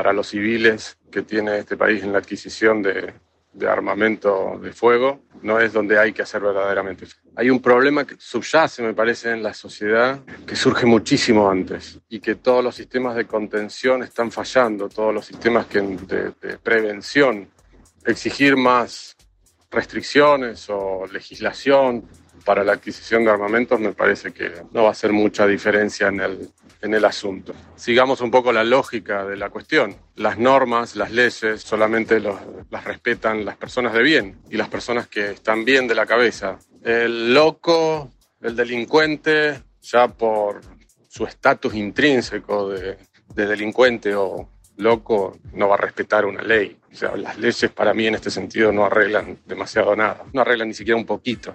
para 0.00 0.14
los 0.14 0.28
civiles 0.28 0.96
que 1.10 1.20
tiene 1.20 1.58
este 1.58 1.76
país 1.76 2.02
en 2.02 2.12
la 2.12 2.20
adquisición 2.20 2.80
de, 2.80 3.12
armamento 3.68 4.58
de 4.58 4.72
fuego, 4.72 5.20
no 5.42 5.60
es 5.60 5.74
donde 5.74 5.98
hay 5.98 6.14
que 6.14 6.22
hacer 6.22 6.40
verdaderamente. 6.40 7.04
Hay 7.36 7.50
un 7.50 7.60
problema 7.60 8.06
que 8.06 8.14
subyace, 8.18 8.82
me 8.82 8.94
parece, 8.94 9.30
en 9.30 9.42
la 9.42 9.52
sociedad 9.52 10.20
que 10.46 10.56
surge 10.56 10.86
muchísimo 10.86 11.50
antes 11.50 12.00
y 12.08 12.18
que 12.18 12.36
todos 12.36 12.64
los 12.64 12.76
sistemas 12.76 13.14
de 13.14 13.26
contención 13.26 14.02
están 14.02 14.30
fallando, 14.30 14.88
todos 14.88 15.12
los 15.12 15.26
sistemas 15.26 15.66
que, 15.66 15.82
de, 15.82 16.32
de 16.40 16.56
prevención. 16.56 17.50
Exigir 18.06 18.56
más 18.56 19.18
restricciones 19.70 20.66
o 20.70 21.06
legislación 21.12 22.08
para 22.46 22.64
la 22.64 22.72
adquisición 22.72 23.22
de 23.26 23.32
armamentos 23.32 23.78
me 23.78 23.92
parece 23.92 24.32
que 24.32 24.50
no 24.72 24.84
va 24.84 24.88
a 24.88 24.92
hacer 24.92 25.12
mucha 25.12 25.46
diferencia 25.46 26.08
en 26.08 26.20
el, 26.20 26.50
en 26.82 26.94
el 26.94 27.04
asunto. 27.04 27.54
Sigamos 27.76 28.20
un 28.20 28.30
poco 28.30 28.52
la 28.52 28.64
lógica 28.64 29.24
de 29.24 29.36
la 29.36 29.50
cuestión. 29.50 29.96
Las 30.16 30.38
normas, 30.38 30.96
las 30.96 31.10
leyes, 31.10 31.60
solamente 31.60 32.20
las 32.20 32.84
respetan 32.84 33.44
las 33.44 33.56
personas 33.56 33.92
de 33.92 34.02
bien 34.02 34.38
y 34.50 34.56
las 34.56 34.68
personas 34.68 35.06
que 35.08 35.32
están 35.32 35.64
bien 35.64 35.86
de 35.86 35.94
la 35.94 36.06
cabeza. 36.06 36.58
El 36.82 37.34
loco, 37.34 38.10
el 38.40 38.56
delincuente, 38.56 39.62
ya 39.82 40.08
por 40.08 40.60
su 41.08 41.26
estatus 41.26 41.74
intrínseco 41.74 42.70
de, 42.70 42.96
de 43.34 43.46
delincuente 43.46 44.14
o 44.14 44.48
loco, 44.76 45.38
no 45.52 45.68
va 45.68 45.74
a 45.74 45.78
respetar 45.78 46.24
una 46.24 46.42
ley. 46.42 46.78
O 46.90 46.94
sea, 46.94 47.16
las 47.16 47.38
leyes 47.38 47.70
para 47.70 47.92
mí 47.94 48.06
en 48.06 48.14
este 48.14 48.30
sentido 48.30 48.72
no 48.72 48.84
arreglan 48.84 49.38
demasiado 49.44 49.94
nada, 49.94 50.24
no 50.32 50.40
arreglan 50.40 50.68
ni 50.68 50.74
siquiera 50.74 50.96
un 50.96 51.06
poquito. 51.06 51.54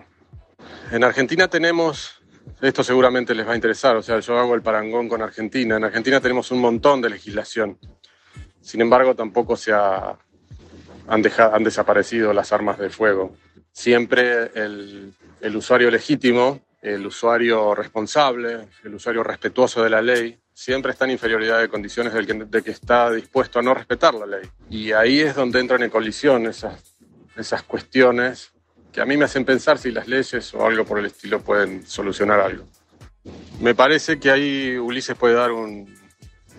En 0.91 1.03
Argentina 1.03 1.47
tenemos 1.47 2.21
esto 2.61 2.83
seguramente 2.83 3.35
les 3.35 3.47
va 3.47 3.53
a 3.53 3.55
interesar, 3.55 3.95
o 3.95 4.01
sea, 4.01 4.19
yo 4.19 4.37
hago 4.39 4.55
el 4.55 4.61
parangón 4.61 5.09
con 5.09 5.21
Argentina. 5.21 5.77
En 5.77 5.83
Argentina 5.83 6.19
tenemos 6.19 6.51
un 6.51 6.59
montón 6.59 7.01
de 7.01 7.09
legislación. 7.09 7.77
Sin 8.61 8.81
embargo, 8.81 9.15
tampoco 9.15 9.55
se 9.55 9.73
han, 9.73 10.15
han 11.07 11.63
desaparecido 11.63 12.33
las 12.33 12.51
armas 12.51 12.79
de 12.79 12.89
fuego. 12.89 13.35
Siempre 13.71 14.51
el, 14.55 15.13
el 15.41 15.55
usuario 15.55 15.91
legítimo, 15.91 16.61
el 16.81 17.05
usuario 17.05 17.75
responsable, 17.75 18.67
el 18.83 18.95
usuario 18.95 19.23
respetuoso 19.23 19.83
de 19.83 19.89
la 19.89 20.01
ley, 20.01 20.39
siempre 20.53 20.93
está 20.93 21.05
en 21.05 21.11
inferioridad 21.11 21.59
de 21.59 21.67
condiciones 21.67 22.13
del 22.13 22.25
que, 22.25 22.33
de 22.33 22.61
que 22.63 22.71
está 22.71 23.11
dispuesto 23.11 23.59
a 23.59 23.61
no 23.61 23.73
respetar 23.73 24.13
la 24.13 24.25
ley. 24.25 24.49
Y 24.69 24.93
ahí 24.93 25.19
es 25.19 25.35
donde 25.35 25.59
entran 25.59 25.83
en 25.83 25.89
colisión 25.89 26.47
esas, 26.47 26.95
esas 27.35 27.63
cuestiones 27.63 28.54
que 28.95 29.01
a 29.01 29.05
mí 29.05 29.17
me 29.17 29.25
hacen 29.25 29.43
pensar 29.43 29.77
si 29.77 29.91
las 29.91 30.07
leyes 30.07 30.53
o 30.53 30.65
algo 30.65 30.85
por 30.85 30.97
el 30.99 31.07
estilo 31.07 31.41
pueden 31.41 31.85
solucionar 31.85 32.39
algo. 32.39 32.63
Me 33.59 33.75
parece 33.75 34.17
que 34.21 34.31
ahí 34.31 34.77
Ulises 34.77 35.17
puede 35.17 35.33
dar, 35.33 35.51
un, 35.51 35.93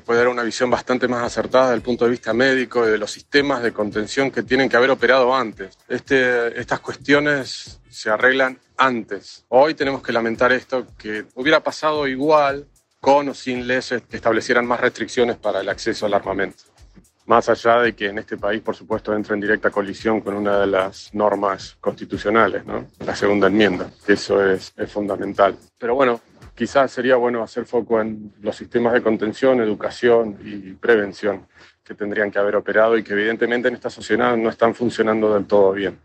puede 0.04 0.18
dar 0.18 0.28
una 0.28 0.42
visión 0.42 0.68
bastante 0.68 1.08
más 1.08 1.22
acertada 1.22 1.68
desde 1.68 1.76
el 1.76 1.82
punto 1.82 2.04
de 2.04 2.10
vista 2.10 2.34
médico 2.34 2.86
y 2.86 2.90
de 2.90 2.98
los 2.98 3.10
sistemas 3.10 3.62
de 3.62 3.72
contención 3.72 4.30
que 4.30 4.42
tienen 4.42 4.68
que 4.68 4.76
haber 4.76 4.90
operado 4.90 5.34
antes. 5.34 5.78
Este, 5.88 6.60
estas 6.60 6.80
cuestiones 6.80 7.80
se 7.88 8.10
arreglan 8.10 8.58
antes. 8.76 9.46
Hoy 9.48 9.72
tenemos 9.72 10.02
que 10.02 10.12
lamentar 10.12 10.52
esto, 10.52 10.86
que 10.98 11.24
hubiera 11.36 11.60
pasado 11.60 12.06
igual 12.06 12.66
con 13.00 13.30
o 13.30 13.34
sin 13.34 13.66
leyes 13.66 14.02
que 14.10 14.16
establecieran 14.16 14.66
más 14.66 14.80
restricciones 14.80 15.38
para 15.38 15.62
el 15.62 15.70
acceso 15.70 16.04
al 16.04 16.12
armamento 16.12 16.75
más 17.26 17.48
allá 17.48 17.80
de 17.80 17.94
que 17.94 18.06
en 18.06 18.18
este 18.18 18.36
país, 18.36 18.62
por 18.62 18.74
supuesto, 18.74 19.14
entra 19.14 19.34
en 19.34 19.40
directa 19.40 19.70
colisión 19.70 20.20
con 20.20 20.34
una 20.34 20.60
de 20.60 20.66
las 20.66 21.12
normas 21.12 21.76
constitucionales, 21.80 22.64
¿no? 22.64 22.86
la 23.04 23.14
segunda 23.14 23.48
enmienda, 23.48 23.90
eso 24.06 24.44
es, 24.44 24.72
es 24.76 24.90
fundamental. 24.90 25.56
Pero 25.78 25.94
bueno, 25.94 26.20
quizás 26.54 26.90
sería 26.90 27.16
bueno 27.16 27.42
hacer 27.42 27.66
foco 27.66 28.00
en 28.00 28.32
los 28.40 28.56
sistemas 28.56 28.92
de 28.92 29.02
contención, 29.02 29.60
educación 29.60 30.38
y 30.44 30.72
prevención 30.72 31.46
que 31.84 31.94
tendrían 31.94 32.30
que 32.30 32.38
haber 32.38 32.56
operado 32.56 32.96
y 32.98 33.04
que 33.04 33.12
evidentemente 33.12 33.68
en 33.68 33.74
esta 33.74 33.90
sociedad 33.90 34.36
no 34.36 34.50
están 34.50 34.74
funcionando 34.74 35.34
del 35.34 35.46
todo 35.46 35.72
bien. 35.72 35.98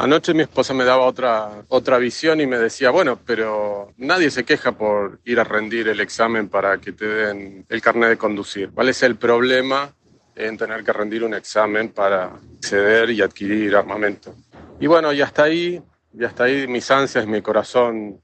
Anoche 0.00 0.32
mi 0.32 0.42
esposa 0.42 0.74
me 0.74 0.84
daba 0.84 1.04
otra, 1.04 1.64
otra 1.66 1.98
visión 1.98 2.40
y 2.40 2.46
me 2.46 2.56
decía, 2.56 2.90
bueno, 2.90 3.18
pero 3.26 3.92
nadie 3.96 4.30
se 4.30 4.44
queja 4.44 4.70
por 4.70 5.18
ir 5.24 5.40
a 5.40 5.44
rendir 5.44 5.88
el 5.88 5.98
examen 5.98 6.48
para 6.48 6.78
que 6.78 6.92
te 6.92 7.04
den 7.04 7.66
el 7.68 7.82
carnet 7.82 8.10
de 8.10 8.16
conducir. 8.16 8.70
¿Cuál 8.70 8.90
es 8.90 9.02
el 9.02 9.16
problema 9.16 9.92
en 10.36 10.56
tener 10.56 10.84
que 10.84 10.92
rendir 10.92 11.24
un 11.24 11.34
examen 11.34 11.88
para 11.88 12.30
acceder 12.58 13.10
y 13.10 13.22
adquirir 13.22 13.74
armamento? 13.74 14.36
Y 14.78 14.86
bueno, 14.86 15.12
y 15.12 15.20
hasta 15.20 15.42
ahí, 15.42 15.82
y 16.16 16.24
hasta 16.24 16.44
ahí 16.44 16.68
mis 16.68 16.88
ansias, 16.92 17.26
mi 17.26 17.42
corazón 17.42 18.22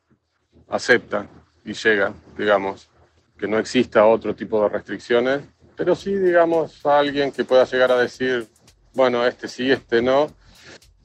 acepta 0.69 1.27
y 1.65 1.73
llega, 1.73 2.13
digamos, 2.39 2.89
que 3.37 3.49
no 3.49 3.59
exista 3.59 4.07
otro 4.07 4.33
tipo 4.33 4.63
de 4.63 4.69
restricciones, 4.69 5.41
pero 5.75 5.97
sí, 5.97 6.15
digamos, 6.15 6.87
a 6.87 7.01
alguien 7.01 7.33
que 7.33 7.45
pueda 7.45 7.65
llegar 7.65 7.91
a 7.91 7.99
decir, 7.99 8.47
bueno, 8.93 9.27
este 9.27 9.49
sí, 9.49 9.73
este 9.73 10.01
no 10.01 10.31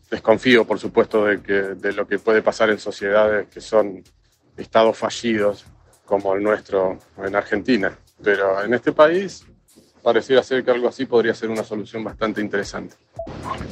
desconfío, 0.10 0.66
por 0.66 0.80
supuesto, 0.80 1.26
de, 1.26 1.42
que, 1.42 1.54
de 1.54 1.94
lo 1.94 2.08
que 2.08 2.20
puede 2.20 2.42
pasar 2.42 2.70
en 2.70 2.80
sociedades 2.80 3.48
que 3.48 3.62
son 3.62 4.04
estados 4.58 4.98
fallidos 4.98 5.66
como 6.06 6.34
el 6.34 6.44
nuestro 6.44 6.98
en 7.18 7.36
Argentina. 7.36 7.98
Pero 8.22 8.64
en 8.64 8.74
este 8.74 8.92
país 8.92 9.46
pareciera 10.02 10.44
ser 10.44 10.64
que 10.64 10.72
algo 10.72 10.88
así 10.88 11.06
podría 11.06 11.34
ser 11.34 11.50
una 11.50 11.64
solución 11.64 12.04
bastante 12.04 12.42
interesante. 12.42 12.96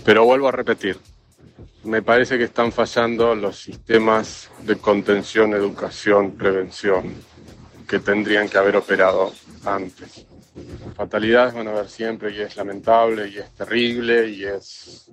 Pero 0.06 0.26
vuelvo 0.26 0.48
a 0.48 0.52
repetir, 0.52 0.98
me 1.84 2.02
parece 2.02 2.38
que 2.38 2.46
están 2.46 2.72
fallando 2.72 3.34
los 3.34 3.60
sistemas 3.60 4.50
de 4.62 4.76
contención, 4.78 5.54
educación, 5.54 6.32
prevención 6.34 7.16
que 7.88 8.00
tendrían 8.00 8.50
que 8.50 8.58
haber 8.58 8.76
operado 8.76 9.32
antes. 9.66 10.26
Fatalidades 10.96 11.54
van 11.54 11.68
a 11.68 11.72
haber 11.72 11.90
siempre 11.90 12.32
y 12.36 12.42
es 12.42 12.56
lamentable 12.58 13.30
y 13.30 13.38
es 13.38 13.50
terrible 13.52 14.28
y 14.30 14.44
es, 14.44 15.10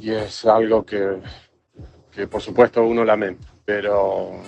y 0.00 0.10
es 0.10 0.44
algo 0.44 0.84
que, 0.84 1.18
que 2.12 2.26
por 2.26 2.40
supuesto 2.40 2.82
uno 2.84 3.04
lamenta, 3.04 3.46
pero 3.64 4.42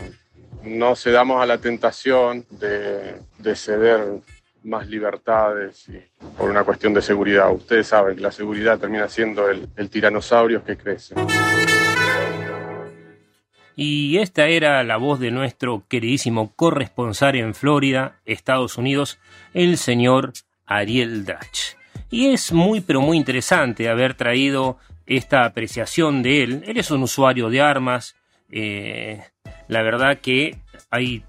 no 0.64 0.96
cedamos 0.96 1.42
a 1.42 1.46
la 1.46 1.58
tentación 1.58 2.46
de, 2.50 3.16
de 3.38 3.56
ceder 3.56 4.20
más 4.62 4.86
libertades 4.86 5.86
por 6.38 6.50
una 6.50 6.64
cuestión 6.64 6.94
de 6.94 7.02
seguridad. 7.02 7.52
Ustedes 7.52 7.88
saben 7.88 8.16
que 8.16 8.22
la 8.22 8.30
seguridad 8.30 8.78
termina 8.78 9.08
siendo 9.08 9.48
el, 9.48 9.68
el 9.76 9.90
tiranosaurio 9.90 10.64
que 10.64 10.76
crece. 10.76 11.14
Y 13.74 14.18
esta 14.18 14.46
era 14.46 14.84
la 14.84 14.98
voz 14.98 15.18
de 15.18 15.30
nuestro 15.30 15.84
queridísimo 15.88 16.52
corresponsal 16.54 17.36
en 17.36 17.54
Florida, 17.54 18.20
Estados 18.26 18.76
Unidos, 18.76 19.18
el 19.54 19.78
señor 19.78 20.34
Ariel 20.66 21.24
Drach. 21.24 21.76
Y 22.10 22.28
es 22.28 22.52
muy 22.52 22.82
pero 22.82 23.00
muy 23.00 23.16
interesante 23.16 23.88
haber 23.88 24.14
traído 24.14 24.76
esta 25.06 25.44
apreciación 25.44 26.22
de 26.22 26.42
él. 26.42 26.64
Él 26.66 26.78
es 26.78 26.90
un 26.90 27.02
usuario 27.02 27.50
de 27.50 27.60
armas. 27.60 28.16
Eh, 28.50 29.22
la 29.68 29.82
verdad 29.82 30.20
que 30.20 30.58
hay 30.90 31.24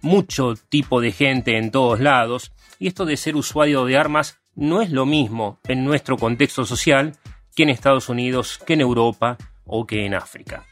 mucho 0.00 0.54
tipo 0.68 1.00
de 1.00 1.12
gente 1.12 1.56
en 1.58 1.70
todos 1.70 2.00
lados. 2.00 2.52
Y 2.78 2.88
esto 2.88 3.04
de 3.04 3.16
ser 3.16 3.36
usuario 3.36 3.84
de 3.84 3.96
armas 3.96 4.40
no 4.54 4.82
es 4.82 4.90
lo 4.90 5.06
mismo 5.06 5.58
en 5.66 5.84
nuestro 5.84 6.16
contexto 6.16 6.64
social 6.64 7.16
que 7.54 7.62
en 7.62 7.70
Estados 7.70 8.08
Unidos, 8.08 8.58
que 8.64 8.74
en 8.74 8.80
Europa 8.80 9.36
o 9.64 9.86
que 9.86 10.06
en 10.06 10.14
África. 10.14 10.64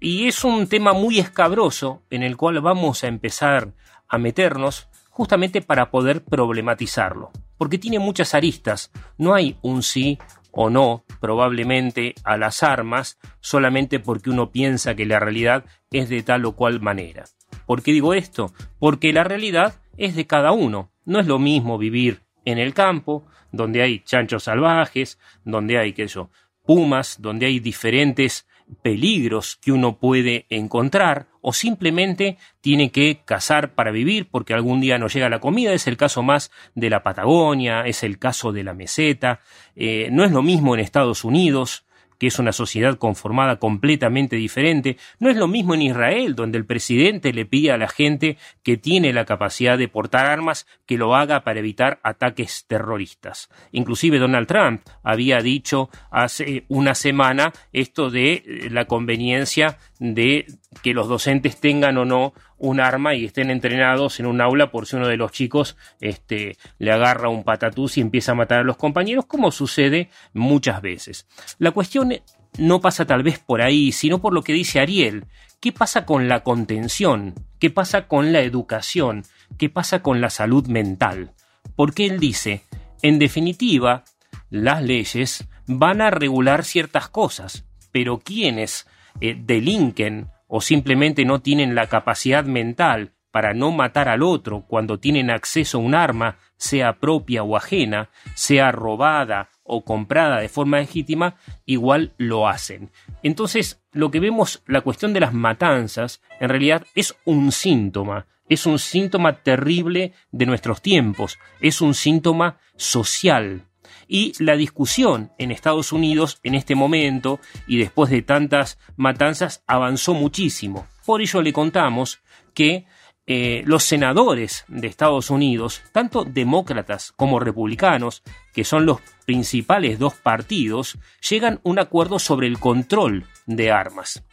Y 0.00 0.26
es 0.26 0.44
un 0.44 0.68
tema 0.68 0.92
muy 0.92 1.18
escabroso 1.18 2.02
en 2.10 2.22
el 2.22 2.36
cual 2.36 2.60
vamos 2.60 3.04
a 3.04 3.08
empezar 3.08 3.72
a 4.08 4.18
meternos 4.18 4.88
justamente 5.10 5.60
para 5.60 5.90
poder 5.90 6.22
problematizarlo, 6.22 7.30
porque 7.56 7.78
tiene 7.78 7.98
muchas 7.98 8.34
aristas, 8.34 8.92
no 9.16 9.34
hay 9.34 9.56
un 9.62 9.82
sí 9.82 10.18
o 10.60 10.70
no 10.70 11.04
probablemente 11.20 12.16
a 12.24 12.36
las 12.36 12.64
armas 12.64 13.16
solamente 13.38 14.00
porque 14.00 14.28
uno 14.28 14.50
piensa 14.50 14.96
que 14.96 15.06
la 15.06 15.20
realidad 15.20 15.64
es 15.92 16.08
de 16.08 16.24
tal 16.24 16.44
o 16.46 16.56
cual 16.56 16.80
manera. 16.80 17.26
¿Por 17.64 17.80
qué 17.84 17.92
digo 17.92 18.12
esto? 18.12 18.52
Porque 18.80 19.12
la 19.12 19.22
realidad 19.22 19.80
es 19.96 20.16
de 20.16 20.26
cada 20.26 20.50
uno. 20.50 20.90
No 21.04 21.20
es 21.20 21.28
lo 21.28 21.38
mismo 21.38 21.78
vivir 21.78 22.22
en 22.44 22.58
el 22.58 22.74
campo, 22.74 23.24
donde 23.52 23.82
hay 23.82 24.00
chanchos 24.00 24.42
salvajes, 24.42 25.20
donde 25.44 25.78
hay, 25.78 25.92
qué 25.92 26.08
yo, 26.08 26.28
pumas, 26.66 27.22
donde 27.22 27.46
hay 27.46 27.60
diferentes 27.60 28.47
peligros 28.82 29.56
que 29.56 29.72
uno 29.72 29.98
puede 29.98 30.46
encontrar 30.50 31.28
o 31.40 31.52
simplemente 31.52 32.38
tiene 32.60 32.90
que 32.90 33.22
cazar 33.24 33.74
para 33.74 33.90
vivir 33.90 34.28
porque 34.30 34.54
algún 34.54 34.80
día 34.80 34.98
no 34.98 35.08
llega 35.08 35.28
la 35.28 35.40
comida. 35.40 35.72
Es 35.72 35.86
el 35.86 35.96
caso 35.96 36.22
más 36.22 36.50
de 36.74 36.90
la 36.90 37.02
Patagonia, 37.02 37.86
es 37.86 38.02
el 38.02 38.18
caso 38.18 38.52
de 38.52 38.64
la 38.64 38.74
meseta. 38.74 39.40
Eh, 39.74 40.08
no 40.12 40.24
es 40.24 40.32
lo 40.32 40.42
mismo 40.42 40.74
en 40.74 40.80
Estados 40.80 41.24
Unidos, 41.24 41.84
que 42.18 42.26
es 42.26 42.38
una 42.38 42.52
sociedad 42.52 42.98
conformada 42.98 43.56
completamente 43.56 44.36
diferente. 44.36 44.96
No 45.18 45.30
es 45.30 45.36
lo 45.36 45.48
mismo 45.48 45.74
en 45.74 45.82
Israel, 45.82 46.34
donde 46.34 46.58
el 46.58 46.66
presidente 46.66 47.32
le 47.32 47.46
pide 47.46 47.72
a 47.72 47.78
la 47.78 47.88
gente 47.88 48.36
que 48.62 48.76
tiene 48.76 49.12
la 49.12 49.24
capacidad 49.24 49.78
de 49.78 49.88
portar 49.88 50.26
armas 50.26 50.66
que 50.86 50.98
lo 50.98 51.14
haga 51.14 51.44
para 51.44 51.60
evitar 51.60 52.00
ataques 52.02 52.64
terroristas. 52.66 53.48
Inclusive 53.72 54.18
Donald 54.18 54.46
Trump 54.46 54.82
había 55.02 55.38
dicho 55.38 55.90
hace 56.10 56.64
una 56.68 56.94
semana 56.94 57.52
esto 57.72 58.10
de 58.10 58.32
eh, 58.32 58.68
la 58.70 58.86
conveniencia 58.86 59.78
de 59.98 60.46
que 60.82 60.94
los 60.94 61.08
docentes 61.08 61.60
tengan 61.60 61.98
o 61.98 62.04
no 62.04 62.32
un 62.58 62.80
arma 62.80 63.14
y 63.14 63.24
estén 63.24 63.50
entrenados 63.50 64.20
en 64.20 64.26
un 64.26 64.40
aula 64.40 64.70
por 64.70 64.86
si 64.86 64.96
uno 64.96 65.08
de 65.08 65.16
los 65.16 65.32
chicos 65.32 65.76
este, 66.00 66.56
le 66.78 66.92
agarra 66.92 67.28
un 67.28 67.44
patatús 67.44 67.96
y 67.96 68.00
empieza 68.00 68.32
a 68.32 68.36
matar 68.36 68.60
a 68.60 68.64
los 68.64 68.76
compañeros, 68.76 69.26
como 69.26 69.50
sucede 69.50 70.10
muchas 70.32 70.82
veces. 70.82 71.26
La 71.58 71.70
cuestión 71.70 72.12
no 72.58 72.80
pasa 72.80 73.06
tal 73.06 73.22
vez 73.22 73.38
por 73.38 73.62
ahí, 73.62 73.92
sino 73.92 74.20
por 74.20 74.32
lo 74.32 74.42
que 74.42 74.52
dice 74.52 74.80
Ariel. 74.80 75.26
¿Qué 75.60 75.72
pasa 75.72 76.04
con 76.04 76.28
la 76.28 76.40
contención? 76.40 77.34
¿Qué 77.58 77.70
pasa 77.70 78.06
con 78.06 78.32
la 78.32 78.40
educación? 78.40 79.24
¿Qué 79.56 79.68
pasa 79.68 80.02
con 80.02 80.20
la 80.20 80.30
salud 80.30 80.66
mental? 80.68 81.32
Porque 81.74 82.06
él 82.06 82.20
dice, 82.20 82.62
en 83.02 83.18
definitiva, 83.18 84.04
las 84.50 84.82
leyes 84.82 85.46
van 85.66 86.00
a 86.00 86.10
regular 86.10 86.64
ciertas 86.64 87.08
cosas, 87.08 87.64
pero 87.92 88.18
quienes 88.18 88.86
eh, 89.20 89.36
delinquen 89.38 90.30
o 90.48 90.60
simplemente 90.60 91.24
no 91.24 91.40
tienen 91.40 91.74
la 91.74 91.86
capacidad 91.86 92.44
mental 92.44 93.12
para 93.30 93.54
no 93.54 93.70
matar 93.70 94.08
al 94.08 94.22
otro 94.22 94.64
cuando 94.66 94.98
tienen 94.98 95.30
acceso 95.30 95.78
a 95.78 95.80
un 95.80 95.94
arma, 95.94 96.38
sea 96.56 96.98
propia 96.98 97.42
o 97.44 97.56
ajena, 97.56 98.10
sea 98.34 98.72
robada 98.72 99.50
o 99.62 99.84
comprada 99.84 100.40
de 100.40 100.48
forma 100.48 100.78
legítima, 100.78 101.36
igual 101.66 102.14
lo 102.16 102.48
hacen. 102.48 102.90
Entonces, 103.22 103.80
lo 103.92 104.10
que 104.10 104.18
vemos, 104.18 104.62
la 104.66 104.80
cuestión 104.80 105.12
de 105.12 105.20
las 105.20 105.34
matanzas, 105.34 106.22
en 106.40 106.48
realidad 106.48 106.86
es 106.94 107.14
un 107.24 107.52
síntoma, 107.52 108.26
es 108.48 108.64
un 108.64 108.78
síntoma 108.78 109.42
terrible 109.42 110.14
de 110.32 110.46
nuestros 110.46 110.80
tiempos, 110.80 111.38
es 111.60 111.82
un 111.82 111.94
síntoma 111.94 112.58
social, 112.76 113.67
y 114.08 114.32
la 114.42 114.56
discusión 114.56 115.30
en 115.38 115.52
Estados 115.52 115.92
Unidos 115.92 116.40
en 116.42 116.54
este 116.54 116.74
momento 116.74 117.38
y 117.66 117.76
después 117.76 118.10
de 118.10 118.22
tantas 118.22 118.78
matanzas 118.96 119.62
avanzó 119.66 120.14
muchísimo. 120.14 120.86
Por 121.04 121.20
ello 121.20 121.42
le 121.42 121.52
contamos 121.52 122.20
que 122.54 122.86
eh, 123.30 123.62
los 123.66 123.84
senadores 123.84 124.64
de 124.68 124.86
Estados 124.88 125.28
Unidos, 125.28 125.82
tanto 125.92 126.24
demócratas 126.24 127.12
como 127.12 127.38
republicanos, 127.38 128.22
que 128.54 128.64
son 128.64 128.86
los 128.86 129.02
principales 129.26 129.98
dos 129.98 130.14
partidos, 130.14 130.96
llegan 131.28 131.56
a 131.56 131.60
un 131.64 131.78
acuerdo 131.78 132.18
sobre 132.18 132.46
el 132.46 132.58
control 132.58 133.26
de 133.44 133.70
armas. 133.70 134.24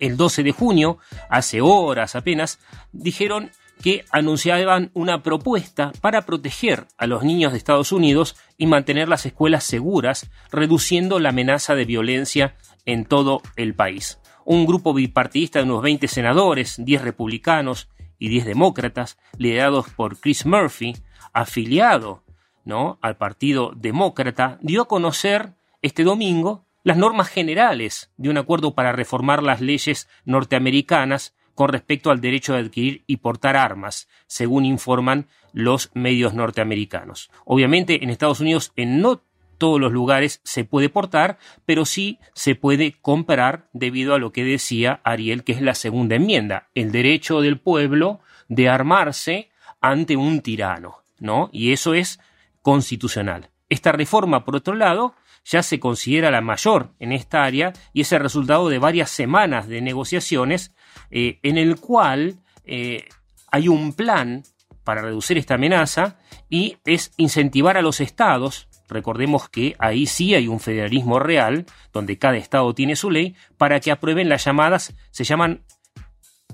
El 0.00 0.16
12 0.16 0.42
de 0.42 0.50
junio, 0.50 0.98
hace 1.28 1.60
horas 1.60 2.16
apenas, 2.16 2.58
dijeron 2.90 3.52
que 3.82 4.04
anunciaban 4.10 4.90
una 4.94 5.22
propuesta 5.22 5.92
para 6.00 6.26
proteger 6.26 6.86
a 6.98 7.06
los 7.06 7.22
niños 7.22 7.52
de 7.52 7.58
Estados 7.58 7.92
Unidos 7.92 8.36
y 8.56 8.66
mantener 8.66 9.08
las 9.08 9.26
escuelas 9.26 9.64
seguras, 9.64 10.30
reduciendo 10.50 11.18
la 11.18 11.30
amenaza 11.30 11.74
de 11.74 11.84
violencia 11.84 12.56
en 12.84 13.04
todo 13.04 13.42
el 13.56 13.74
país. 13.74 14.20
Un 14.44 14.66
grupo 14.66 14.94
bipartidista 14.94 15.60
de 15.60 15.64
unos 15.64 15.82
20 15.82 16.08
senadores, 16.08 16.76
10 16.78 17.02
republicanos 17.02 17.88
y 18.18 18.28
10 18.28 18.46
demócratas, 18.46 19.18
liderados 19.38 19.88
por 19.90 20.18
Chris 20.20 20.44
Murphy, 20.44 20.96
afiliado 21.32 22.24
¿no? 22.64 22.98
al 23.00 23.16
Partido 23.16 23.72
Demócrata, 23.74 24.58
dio 24.60 24.82
a 24.82 24.88
conocer 24.88 25.54
este 25.82 26.04
domingo 26.04 26.66
las 26.82 26.96
normas 26.96 27.28
generales 27.28 28.12
de 28.16 28.30
un 28.30 28.38
acuerdo 28.38 28.74
para 28.74 28.92
reformar 28.92 29.42
las 29.42 29.60
leyes 29.60 30.08
norteamericanas 30.24 31.34
con 31.60 31.68
respecto 31.68 32.10
al 32.10 32.22
derecho 32.22 32.54
de 32.54 32.60
adquirir 32.60 33.04
y 33.06 33.18
portar 33.18 33.54
armas, 33.54 34.08
según 34.26 34.64
informan 34.64 35.26
los 35.52 35.90
medios 35.92 36.32
norteamericanos. 36.32 37.30
Obviamente 37.44 38.02
en 38.02 38.08
Estados 38.08 38.40
Unidos 38.40 38.72
en 38.76 39.02
no 39.02 39.20
todos 39.58 39.78
los 39.78 39.92
lugares 39.92 40.40
se 40.42 40.64
puede 40.64 40.88
portar, 40.88 41.36
pero 41.66 41.84
sí 41.84 42.18
se 42.32 42.54
puede 42.54 42.96
comprar 43.02 43.68
debido 43.74 44.14
a 44.14 44.18
lo 44.18 44.32
que 44.32 44.42
decía 44.42 45.02
Ariel, 45.04 45.44
que 45.44 45.52
es 45.52 45.60
la 45.60 45.74
segunda 45.74 46.16
enmienda, 46.16 46.70
el 46.74 46.92
derecho 46.92 47.42
del 47.42 47.60
pueblo 47.60 48.20
de 48.48 48.70
armarse 48.70 49.50
ante 49.82 50.16
un 50.16 50.40
tirano, 50.40 51.02
¿no? 51.18 51.50
Y 51.52 51.72
eso 51.72 51.92
es 51.92 52.20
constitucional. 52.62 53.50
Esta 53.68 53.92
reforma, 53.92 54.46
por 54.46 54.56
otro 54.56 54.74
lado, 54.74 55.14
ya 55.44 55.62
se 55.62 55.80
considera 55.80 56.30
la 56.30 56.40
mayor 56.40 56.92
en 56.98 57.12
esta 57.12 57.44
área 57.44 57.72
y 57.92 58.02
es 58.02 58.12
el 58.12 58.20
resultado 58.20 58.68
de 58.68 58.78
varias 58.78 59.10
semanas 59.10 59.68
de 59.68 59.80
negociaciones 59.80 60.74
eh, 61.10 61.38
en 61.42 61.58
el 61.58 61.78
cual 61.80 62.40
eh, 62.64 63.08
hay 63.50 63.68
un 63.68 63.92
plan 63.92 64.42
para 64.84 65.02
reducir 65.02 65.38
esta 65.38 65.54
amenaza 65.54 66.16
y 66.48 66.78
es 66.84 67.12
incentivar 67.16 67.76
a 67.76 67.82
los 67.82 68.00
estados, 68.00 68.68
recordemos 68.88 69.48
que 69.48 69.76
ahí 69.78 70.06
sí 70.06 70.34
hay 70.34 70.48
un 70.48 70.60
federalismo 70.60 71.18
real, 71.18 71.66
donde 71.92 72.18
cada 72.18 72.36
estado 72.36 72.74
tiene 72.74 72.96
su 72.96 73.10
ley, 73.10 73.36
para 73.56 73.80
que 73.80 73.92
aprueben 73.92 74.28
las 74.28 74.44
llamadas, 74.44 74.94
se 75.10 75.24
llaman 75.24 75.64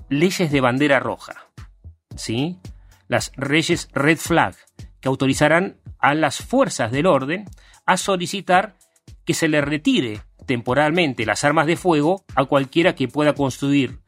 leyes 0.09 0.51
de 0.51 0.61
bandera 0.61 0.99
roja, 0.99 1.47
¿sí? 2.15 2.59
Las 3.07 3.31
leyes 3.37 3.89
red 3.93 4.17
flag, 4.17 4.55
que 4.99 5.07
autorizarán 5.07 5.77
a 5.99 6.13
las 6.13 6.37
fuerzas 6.37 6.91
del 6.91 7.07
orden 7.07 7.45
a 7.85 7.97
solicitar 7.97 8.76
que 9.27 9.33
se 9.33 9.49
le 9.49 9.59
retire 9.59 10.21
temporalmente 10.45 11.25
las 11.25 11.43
armas 11.43 11.67
de 11.67 11.75
fuego 11.75 12.23
a 12.33 12.45
cualquiera 12.45 12.95
que 12.95 13.09
pueda 13.09 13.33
constituir 13.33 13.99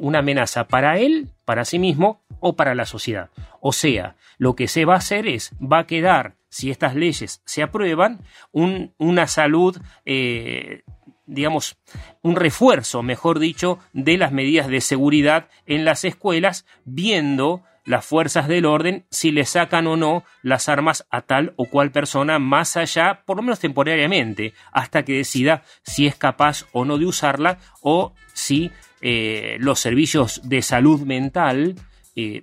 una 0.00 0.20
amenaza 0.20 0.68
para 0.68 0.98
él, 0.98 1.30
para 1.44 1.64
sí 1.64 1.80
mismo 1.80 2.22
o 2.38 2.54
para 2.54 2.76
la 2.76 2.86
sociedad. 2.86 3.30
O 3.60 3.72
sea, 3.72 4.14
lo 4.38 4.54
que 4.54 4.68
se 4.68 4.84
va 4.84 4.94
a 4.94 4.98
hacer 4.98 5.26
es, 5.26 5.50
va 5.60 5.80
a 5.80 5.86
quedar, 5.88 6.36
si 6.48 6.70
estas 6.70 6.94
leyes 6.94 7.42
se 7.44 7.62
aprueban, 7.64 8.20
una 8.52 9.26
salud, 9.26 9.76
eh, 10.04 10.82
digamos, 11.26 11.76
un 12.22 12.36
refuerzo, 12.36 13.02
mejor 13.02 13.40
dicho, 13.40 13.80
de 13.92 14.16
las 14.16 14.30
medidas 14.30 14.68
de 14.68 14.80
seguridad 14.80 15.48
en 15.66 15.84
las 15.84 16.04
escuelas, 16.04 16.66
viendo 16.84 17.64
las 17.86 18.04
fuerzas 18.04 18.48
del 18.48 18.66
orden 18.66 19.06
si 19.10 19.30
le 19.30 19.44
sacan 19.44 19.86
o 19.86 19.96
no 19.96 20.24
las 20.42 20.68
armas 20.68 21.06
a 21.10 21.22
tal 21.22 21.54
o 21.56 21.66
cual 21.66 21.92
persona 21.92 22.38
más 22.38 22.76
allá, 22.76 23.22
por 23.24 23.36
lo 23.36 23.42
menos 23.42 23.60
temporariamente, 23.60 24.52
hasta 24.72 25.04
que 25.04 25.14
decida 25.14 25.62
si 25.82 26.06
es 26.06 26.16
capaz 26.16 26.66
o 26.72 26.84
no 26.84 26.98
de 26.98 27.06
usarla 27.06 27.58
o 27.80 28.12
si 28.34 28.70
eh, 29.00 29.56
los 29.60 29.80
servicios 29.80 30.40
de 30.44 30.62
salud 30.62 31.00
mental 31.02 31.76
eh, 32.14 32.42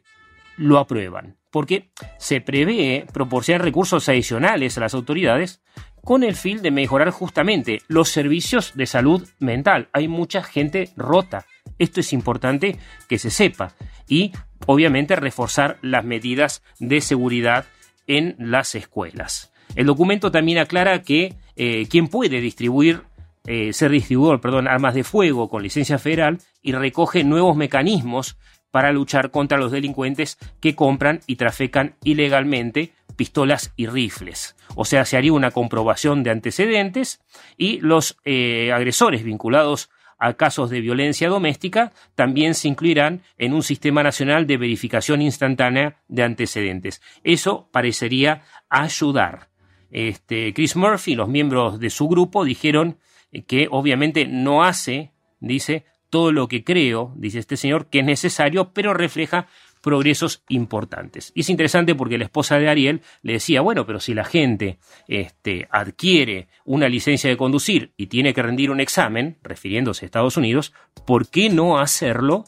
lo 0.58 0.80
aprueban. 0.80 1.38
Porque 1.52 1.92
se 2.18 2.42
prevé 2.42 3.06
proporcionar 3.14 3.64
recursos 3.64 4.10
adicionales 4.10 4.78
a 4.78 4.82
las 4.82 4.96
autoridades 4.96 5.62
con 6.04 6.24
el 6.24 6.36
fin 6.36 6.62
de 6.62 6.72
mejorar 6.72 7.12
justamente 7.12 7.82
los 7.88 8.10
servicios 8.10 8.74
de 8.76 8.86
salud 8.86 9.28
mental. 9.40 9.90
Hay 9.94 10.08
mucha 10.08 10.44
gente 10.44 10.90
rota. 10.98 11.46
Esto 11.80 12.02
es 12.02 12.12
importante 12.12 12.78
que 13.08 13.20
se 13.20 13.30
sepa. 13.30 13.74
Y 14.08 14.34
obviamente 14.66 15.16
reforzar 15.16 15.78
las 15.82 16.06
medidas 16.06 16.64
de 16.80 17.02
seguridad 17.02 17.66
en 18.08 18.36
las 18.38 18.76
escuelas. 18.76 19.52
El 19.76 19.88
documento 19.88 20.32
también 20.32 20.58
aclara 20.58 21.02
que 21.02 21.36
eh, 21.56 21.88
quien 21.90 22.08
puede 22.08 22.42
distribuir, 22.42 23.04
eh, 23.46 23.74
ser 23.74 23.92
distribuidor, 23.92 24.40
perdón, 24.42 24.68
armas 24.68 24.94
de 24.94 25.04
fuego 25.04 25.50
con 25.50 25.64
licencia 25.64 25.98
federal 25.98 26.40
y 26.62 26.72
recoge 26.74 27.24
nuevos 27.24 27.56
mecanismos 27.58 28.38
para 28.72 28.92
luchar 28.92 29.32
contra 29.32 29.58
los 29.58 29.72
delincuentes 29.72 30.38
que 30.60 30.76
compran 30.76 31.22
y 31.28 31.36
trafican 31.36 31.96
ilegalmente 32.04 32.94
pistolas 33.16 33.72
y 33.76 33.86
rifles. 33.86 34.56
O 34.76 34.86
sea, 34.86 35.06
se 35.06 35.18
haría 35.18 35.34
una 35.34 35.52
comprobación 35.52 36.24
de 36.24 36.32
antecedentes 36.32 37.22
y 37.58 37.80
los 37.82 38.18
eh, 38.26 38.72
agresores 38.74 39.24
vinculados 39.24 39.90
a 40.24 40.36
casos 40.36 40.70
de 40.70 40.80
violencia 40.80 41.28
doméstica 41.28 41.92
también 42.16 42.56
se 42.56 42.70
incluirán 42.70 43.24
en 43.38 43.54
un 43.54 43.62
sistema 43.62 44.04
nacional 44.04 44.48
de 44.48 44.56
verificación 44.56 45.22
instantánea 45.22 45.98
de 46.08 46.24
antecedentes. 46.24 47.02
Eso 47.26 47.68
parecería 47.74 48.44
ayudar. 48.70 49.50
Este, 49.92 50.54
Chris 50.54 50.78
Murphy 50.78 51.16
los 51.16 51.28
miembros 51.28 51.78
de 51.78 51.90
su 51.90 52.08
grupo 52.08 52.46
dijeron 52.46 53.00
que 53.48 53.68
obviamente 53.70 54.26
no 54.26 54.64
hace, 54.64 55.12
dice, 55.42 55.84
todo 56.10 56.32
lo 56.32 56.48
que 56.48 56.64
creo, 56.64 57.12
dice 57.18 57.40
este 57.40 57.58
señor, 57.58 57.88
que 57.88 58.00
es 58.00 58.06
necesario, 58.06 58.72
pero 58.72 58.94
refleja 58.94 59.48
progresos 59.84 60.44
importantes. 60.48 61.34
Y 61.36 61.42
es 61.42 61.50
interesante 61.50 61.94
porque 61.94 62.18
la 62.18 62.24
esposa 62.24 62.58
de 62.58 62.70
Ariel 62.70 63.02
le 63.22 63.34
decía, 63.34 63.60
bueno, 63.60 63.86
pero 63.86 64.00
si 64.00 64.14
la 64.14 64.24
gente 64.24 64.80
este, 65.10 65.68
adquiere 65.70 66.48
una 66.64 66.88
licencia 66.88 67.30
de 67.30 67.36
conducir 67.36 67.92
y 67.98 68.08
tiene 68.08 68.34
que 68.34 68.42
rendir 68.42 68.72
un 68.72 68.80
examen, 68.80 69.38
refiriéndose 69.44 70.06
a 70.06 70.08
Estados 70.08 70.38
Unidos, 70.38 70.74
¿por 71.06 71.28
qué 71.28 71.50
no 71.50 71.80
hacerlo? 71.80 72.46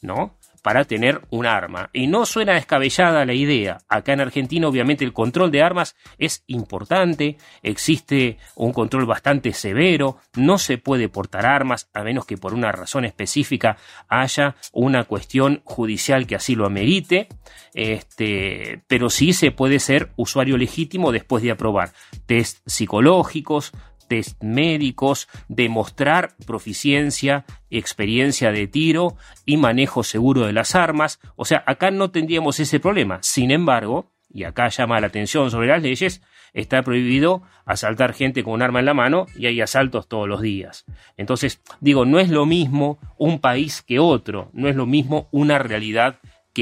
¿No? 0.00 0.37
Para 0.62 0.84
tener 0.84 1.22
un 1.30 1.46
arma. 1.46 1.90
Y 1.92 2.06
no 2.06 2.26
suena 2.26 2.54
descabellada 2.54 3.24
la 3.24 3.34
idea. 3.34 3.78
Acá 3.88 4.12
en 4.12 4.20
Argentina 4.20 4.68
obviamente 4.68 5.04
el 5.04 5.12
control 5.12 5.50
de 5.50 5.62
armas 5.62 5.96
es 6.18 6.44
importante, 6.46 7.38
existe 7.62 8.38
un 8.54 8.72
control 8.72 9.06
bastante 9.06 9.52
severo, 9.52 10.18
no 10.36 10.58
se 10.58 10.78
puede 10.78 11.08
portar 11.08 11.46
armas 11.46 11.88
a 11.94 12.02
menos 12.02 12.26
que 12.26 12.36
por 12.36 12.54
una 12.54 12.72
razón 12.72 13.04
específica 13.04 13.76
haya 14.08 14.56
una 14.72 15.04
cuestión 15.04 15.62
judicial 15.64 16.26
que 16.26 16.36
así 16.36 16.54
lo 16.54 16.66
amerite, 16.66 17.28
este, 17.74 18.82
pero 18.86 19.10
sí 19.10 19.32
se 19.32 19.50
puede 19.50 19.78
ser 19.78 20.12
usuario 20.16 20.56
legítimo 20.56 21.12
después 21.12 21.42
de 21.42 21.50
aprobar 21.50 21.92
test 22.26 22.58
psicológicos, 22.66 23.72
test 24.08 24.42
médicos, 24.42 25.28
demostrar 25.48 26.34
proficiencia, 26.46 27.44
experiencia 27.70 28.50
de 28.50 28.66
tiro 28.66 29.16
y 29.44 29.56
manejo 29.56 30.02
seguro 30.02 30.46
de 30.46 30.52
las 30.52 30.74
armas. 30.74 31.20
O 31.36 31.44
sea, 31.44 31.62
acá 31.66 31.90
no 31.90 32.10
tendríamos 32.10 32.58
ese 32.58 32.80
problema. 32.80 33.18
Sin 33.22 33.50
embargo, 33.50 34.10
y 34.32 34.44
acá 34.44 34.68
llama 34.68 35.00
la 35.00 35.06
atención 35.06 35.50
sobre 35.50 35.68
las 35.68 35.82
leyes, 35.82 36.22
está 36.52 36.82
prohibido 36.82 37.42
asaltar 37.64 38.14
gente 38.14 38.42
con 38.42 38.54
un 38.54 38.62
arma 38.62 38.80
en 38.80 38.86
la 38.86 38.94
mano 38.94 39.26
y 39.36 39.46
hay 39.46 39.60
asaltos 39.60 40.08
todos 40.08 40.28
los 40.28 40.40
días. 40.40 40.84
Entonces, 41.16 41.62
digo, 41.80 42.04
no 42.04 42.18
es 42.18 42.30
lo 42.30 42.46
mismo 42.46 42.98
un 43.16 43.40
país 43.40 43.82
que 43.82 43.98
otro, 43.98 44.50
no 44.52 44.68
es 44.68 44.76
lo 44.76 44.86
mismo 44.86 45.28
una 45.30 45.58
realidad 45.58 46.18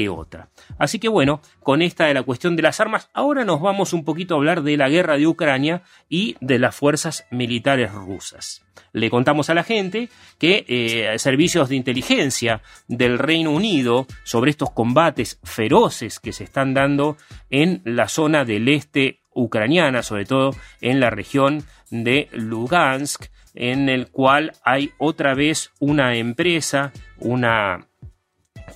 otra. 0.07 0.49
Así 0.77 0.99
que 0.99 1.09
bueno, 1.09 1.41
con 1.63 1.81
esta 1.81 2.05
de 2.05 2.13
la 2.13 2.23
cuestión 2.23 2.55
de 2.55 2.61
las 2.61 2.79
armas, 2.79 3.09
ahora 3.13 3.43
nos 3.43 3.61
vamos 3.61 3.93
un 3.93 4.05
poquito 4.05 4.35
a 4.35 4.37
hablar 4.37 4.61
de 4.61 4.77
la 4.77 4.89
guerra 4.89 5.17
de 5.17 5.25
Ucrania 5.25 5.81
y 6.07 6.35
de 6.39 6.59
las 6.59 6.75
fuerzas 6.75 7.25
militares 7.31 7.91
rusas. 7.91 8.63
Le 8.93 9.09
contamos 9.09 9.49
a 9.49 9.53
la 9.53 9.63
gente 9.63 10.09
que 10.37 10.65
eh, 10.67 11.17
servicios 11.19 11.69
de 11.69 11.75
inteligencia 11.75 12.61
del 12.87 13.17
Reino 13.17 13.51
Unido 13.51 14.05
sobre 14.23 14.51
estos 14.51 14.71
combates 14.71 15.39
feroces 15.43 16.19
que 16.19 16.33
se 16.33 16.43
están 16.43 16.73
dando 16.73 17.17
en 17.49 17.81
la 17.83 18.07
zona 18.07 18.45
del 18.45 18.67
este 18.67 19.21
ucraniana, 19.33 20.03
sobre 20.03 20.25
todo 20.25 20.51
en 20.81 20.99
la 20.99 21.09
región 21.09 21.63
de 21.89 22.27
Lugansk, 22.31 23.25
en 23.53 23.89
el 23.89 24.09
cual 24.09 24.53
hay 24.63 24.91
otra 24.97 25.33
vez 25.33 25.71
una 25.79 26.15
empresa, 26.15 26.91
una 27.19 27.87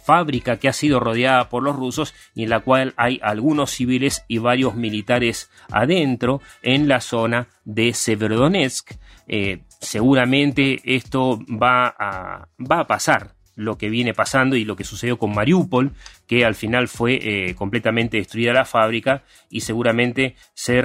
fábrica 0.04 0.58
que 0.58 0.68
ha 0.68 0.74
sido 0.74 1.00
rodeada 1.00 1.50
por 1.50 1.64
los 1.64 1.76
rusos 1.76 2.14
y 2.36 2.44
en 2.44 2.50
la 2.50 2.62
cual 2.62 2.94
hay 2.98 3.20
algunos 3.24 3.72
civiles 3.72 4.24
y 4.28 4.38
varios 4.38 4.76
militares 4.76 5.50
adentro 5.72 6.42
en 6.62 6.88
la 6.88 7.02
zona 7.02 7.48
de 7.66 7.94
Severodonetsk. 7.94 8.92
Eh, 9.28 9.64
seguramente 9.80 10.82
esto 10.84 11.40
va 11.50 11.88
a, 11.88 12.48
va 12.60 12.80
a 12.80 12.88
pasar 12.88 13.41
lo 13.56 13.78
que 13.78 13.90
viene 13.90 14.14
pasando 14.14 14.56
y 14.56 14.66
lo 14.66 14.76
que 14.76 14.84
sucedió 14.84 15.18
con 15.18 15.34
Mariupol, 15.34 15.92
que 16.28 16.46
al 16.46 16.56
final 16.56 16.88
fue 16.88 17.20
eh, 17.22 17.56
completamente 17.56 18.18
destruida 18.18 18.54
la 18.54 18.66
fábrica 18.66 19.24
y 19.50 19.62
seguramente 19.62 20.36
se, 20.54 20.84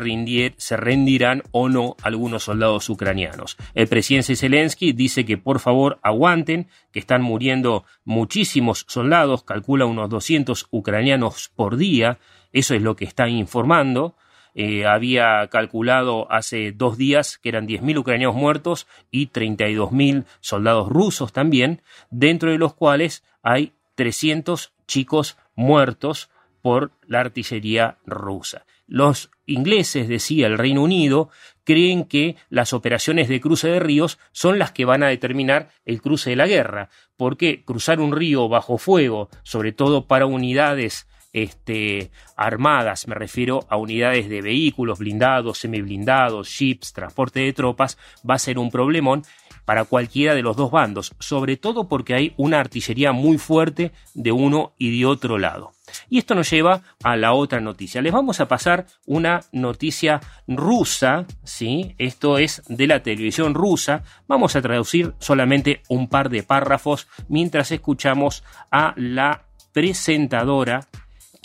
se 0.56 0.76
rendirán 0.76 1.42
o 1.52 1.68
no 1.68 1.96
algunos 2.02 2.44
soldados 2.44 2.88
ucranianos. 2.88 3.56
El 3.74 3.88
presidente 3.88 4.36
Zelensky 4.36 4.92
dice 4.92 5.24
que 5.24 5.38
por 5.38 5.60
favor 5.60 5.98
aguanten, 6.02 6.68
que 6.92 6.98
están 6.98 7.22
muriendo 7.22 7.84
muchísimos 8.04 8.84
soldados, 8.88 9.44
calcula 9.44 9.86
unos 9.86 10.08
200 10.08 10.68
ucranianos 10.70 11.50
por 11.54 11.76
día, 11.76 12.18
eso 12.52 12.74
es 12.74 12.82
lo 12.82 12.96
que 12.96 13.04
está 13.04 13.28
informando. 13.28 14.16
Eh, 14.58 14.86
había 14.86 15.46
calculado 15.48 16.32
hace 16.32 16.72
dos 16.72 16.96
días 16.96 17.36
que 17.36 17.50
eran 17.50 17.68
10.000 17.68 17.98
ucranianos 17.98 18.34
muertos 18.34 18.86
y 19.10 19.28
32.000 19.28 20.24
soldados 20.40 20.88
rusos 20.88 21.34
también, 21.34 21.82
dentro 22.08 22.50
de 22.50 22.56
los 22.56 22.72
cuales 22.72 23.22
hay 23.42 23.74
300 23.96 24.72
chicos 24.86 25.36
muertos 25.56 26.30
por 26.62 26.92
la 27.06 27.20
artillería 27.20 27.98
rusa. 28.06 28.64
Los 28.86 29.30
ingleses, 29.44 30.08
decía 30.08 30.46
el 30.46 30.56
Reino 30.56 30.82
Unido, 30.82 31.28
creen 31.64 32.04
que 32.04 32.36
las 32.48 32.72
operaciones 32.72 33.28
de 33.28 33.42
cruce 33.42 33.68
de 33.68 33.78
ríos 33.78 34.18
son 34.32 34.58
las 34.58 34.72
que 34.72 34.86
van 34.86 35.02
a 35.02 35.08
determinar 35.08 35.68
el 35.84 36.00
cruce 36.00 36.30
de 36.30 36.36
la 36.36 36.46
guerra, 36.46 36.88
porque 37.18 37.62
cruzar 37.62 38.00
un 38.00 38.16
río 38.16 38.48
bajo 38.48 38.78
fuego, 38.78 39.28
sobre 39.42 39.72
todo 39.72 40.06
para 40.06 40.24
unidades 40.24 41.06
este, 41.36 42.10
armadas, 42.34 43.06
me 43.08 43.14
refiero 43.14 43.66
a 43.68 43.76
unidades 43.76 44.30
de 44.30 44.40
vehículos 44.40 45.00
blindados, 45.00 45.58
semiblindados, 45.58 46.48
ships, 46.48 46.94
transporte 46.94 47.40
de 47.40 47.52
tropas, 47.52 47.98
va 48.28 48.36
a 48.36 48.38
ser 48.38 48.58
un 48.58 48.70
problemón 48.70 49.22
para 49.66 49.84
cualquiera 49.84 50.34
de 50.34 50.40
los 50.40 50.56
dos 50.56 50.70
bandos, 50.70 51.12
sobre 51.18 51.58
todo 51.58 51.88
porque 51.88 52.14
hay 52.14 52.32
una 52.38 52.58
artillería 52.58 53.12
muy 53.12 53.36
fuerte 53.36 53.92
de 54.14 54.32
uno 54.32 54.72
y 54.78 54.98
de 54.98 55.04
otro 55.04 55.36
lado. 55.36 55.72
Y 56.08 56.18
esto 56.18 56.34
nos 56.34 56.50
lleva 56.50 56.80
a 57.02 57.16
la 57.16 57.34
otra 57.34 57.60
noticia. 57.60 58.00
Les 58.00 58.14
vamos 58.14 58.40
a 58.40 58.48
pasar 58.48 58.86
una 59.04 59.42
noticia 59.52 60.20
rusa, 60.48 61.26
¿sí? 61.44 61.94
Esto 61.98 62.38
es 62.38 62.62
de 62.66 62.86
la 62.86 63.02
televisión 63.02 63.52
rusa. 63.52 64.04
Vamos 64.26 64.56
a 64.56 64.62
traducir 64.62 65.12
solamente 65.18 65.82
un 65.88 66.08
par 66.08 66.30
de 66.30 66.42
párrafos 66.42 67.08
mientras 67.28 67.72
escuchamos 67.72 68.42
a 68.70 68.94
la 68.96 69.42
presentadora 69.72 70.86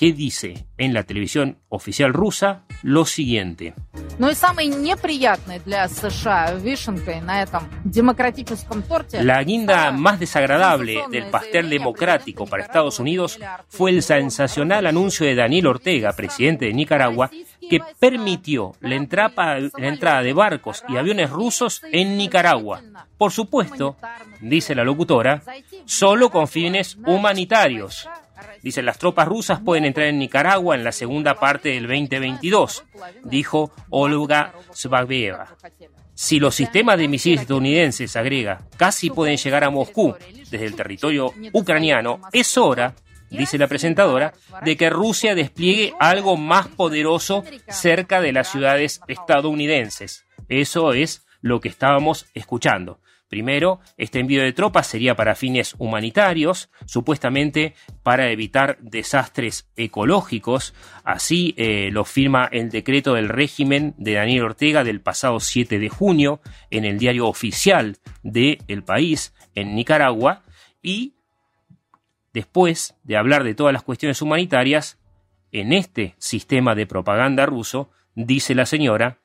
que 0.02 0.14
dice 0.14 0.66
en 0.80 0.96
la 0.96 1.04
televisión 1.04 1.60
oficial 1.70 2.12
rusa 2.12 2.64
lo 2.82 3.06
siguiente. 3.06 3.76
La 9.22 9.44
guinda 9.44 9.92
más 9.92 10.20
desagradable 10.20 11.04
del 11.12 11.30
pastel 11.30 11.70
democrático 11.70 12.48
para 12.48 12.64
Estados 12.64 13.00
Unidos 13.00 13.40
fue 13.68 13.92
el 13.92 14.02
sensacional 14.02 14.88
anuncio 14.88 15.28
de 15.28 15.36
Daniel 15.36 15.68
Ortega, 15.68 16.14
presidente 16.14 16.66
de 16.66 16.74
Nicaragua, 16.74 17.30
que 17.70 17.80
permitió 18.00 18.72
la 18.80 18.96
entrada, 18.96 19.60
la 19.60 19.88
entrada 19.88 20.24
de 20.24 20.34
barcos 20.34 20.84
y 20.90 20.98
aviones 20.98 21.30
rusos 21.30 21.80
en 21.92 22.18
Nicaragua. 22.18 22.82
Por 23.20 23.32
supuesto, 23.32 23.98
dice 24.40 24.74
la 24.74 24.84
locutora, 24.84 25.44
solo 25.86 26.32
con 26.32 26.48
fines 26.48 26.98
humanitarios. 27.06 28.10
Dice, 28.62 28.82
las 28.84 29.00
tropas 29.00 29.28
rusas 29.28 29.60
pueden 29.60 29.86
entrar 29.86 30.08
en 30.08 30.20
Nicaragua 30.20 30.76
en 30.76 30.84
la 30.84 30.92
segunda 30.92 31.36
parte 31.36 31.70
del 31.70 31.88
2022, 31.88 32.84
dijo 33.24 33.72
Olga 33.90 34.54
Svabeva. 34.72 35.56
Si 36.14 36.40
los 36.40 36.54
sistemas 36.54 37.00
de 37.00 37.08
misiles 37.08 37.42
estadounidenses, 37.42 38.16
agrega, 38.16 38.68
casi 38.78 39.10
pueden 39.10 39.38
llegar 39.38 39.64
a 39.64 39.72
Moscú 39.72 40.16
desde 40.52 40.66
el 40.66 40.76
territorio 40.76 41.34
ucraniano, 41.54 42.22
es 42.32 42.58
hora, 42.58 42.94
dice 43.32 43.58
la 43.58 43.68
presentadora, 43.68 44.34
de 44.64 44.78
que 44.78 44.92
Rusia 44.92 45.34
despliegue 45.34 45.94
algo 46.00 46.38
más 46.38 46.68
poderoso 46.68 47.44
cerca 47.68 48.22
de 48.22 48.34
las 48.34 48.52
ciudades 48.52 49.02
estadounidenses. 49.08 50.26
Eso 50.48 50.94
es 50.94 51.26
lo 51.42 51.60
que 51.60 51.70
estábamos 51.70 52.28
escuchando. 52.36 53.00
Primero, 53.32 53.80
este 53.96 54.20
envío 54.20 54.44
de 54.44 54.52
tropas 54.52 54.88
sería 54.88 55.16
para 55.16 55.36
fines 55.36 55.76
humanitarios, 55.78 56.70
supuestamente 56.86 57.76
para 58.04 58.30
evitar 58.30 58.78
desastres 58.82 59.72
ecológicos. 59.78 60.74
Así 61.06 61.54
eh, 61.56 61.92
lo 61.94 62.04
firma 62.04 62.50
el 62.52 62.70
decreto 62.70 63.14
del 63.14 63.30
régimen 63.30 63.96
de 63.98 64.16
Daniel 64.16 64.44
Ortega 64.44 64.84
del 64.84 65.00
pasado 65.00 65.40
7 65.40 65.80
de 65.80 65.88
junio 65.88 66.42
en 66.72 66.84
el 66.84 67.00
diario 67.00 67.26
oficial 67.26 68.00
del 68.22 68.84
país, 68.86 69.34
en 69.56 69.76
Nicaragua. 69.76 70.44
Y 70.84 71.14
después 72.34 72.98
de 73.04 73.16
hablar 73.16 73.46
de 73.46 73.56
todas 73.56 73.72
las 73.72 73.84
cuestiones 73.84 74.22
humanitarias, 74.22 75.00
en 75.54 75.72
este 75.72 76.16
sistema 76.18 76.76
de 76.76 76.86
propaganda 76.86 77.46
ruso, 77.46 77.92
dice 78.14 78.56
la 78.56 78.66
señora, 78.66 79.21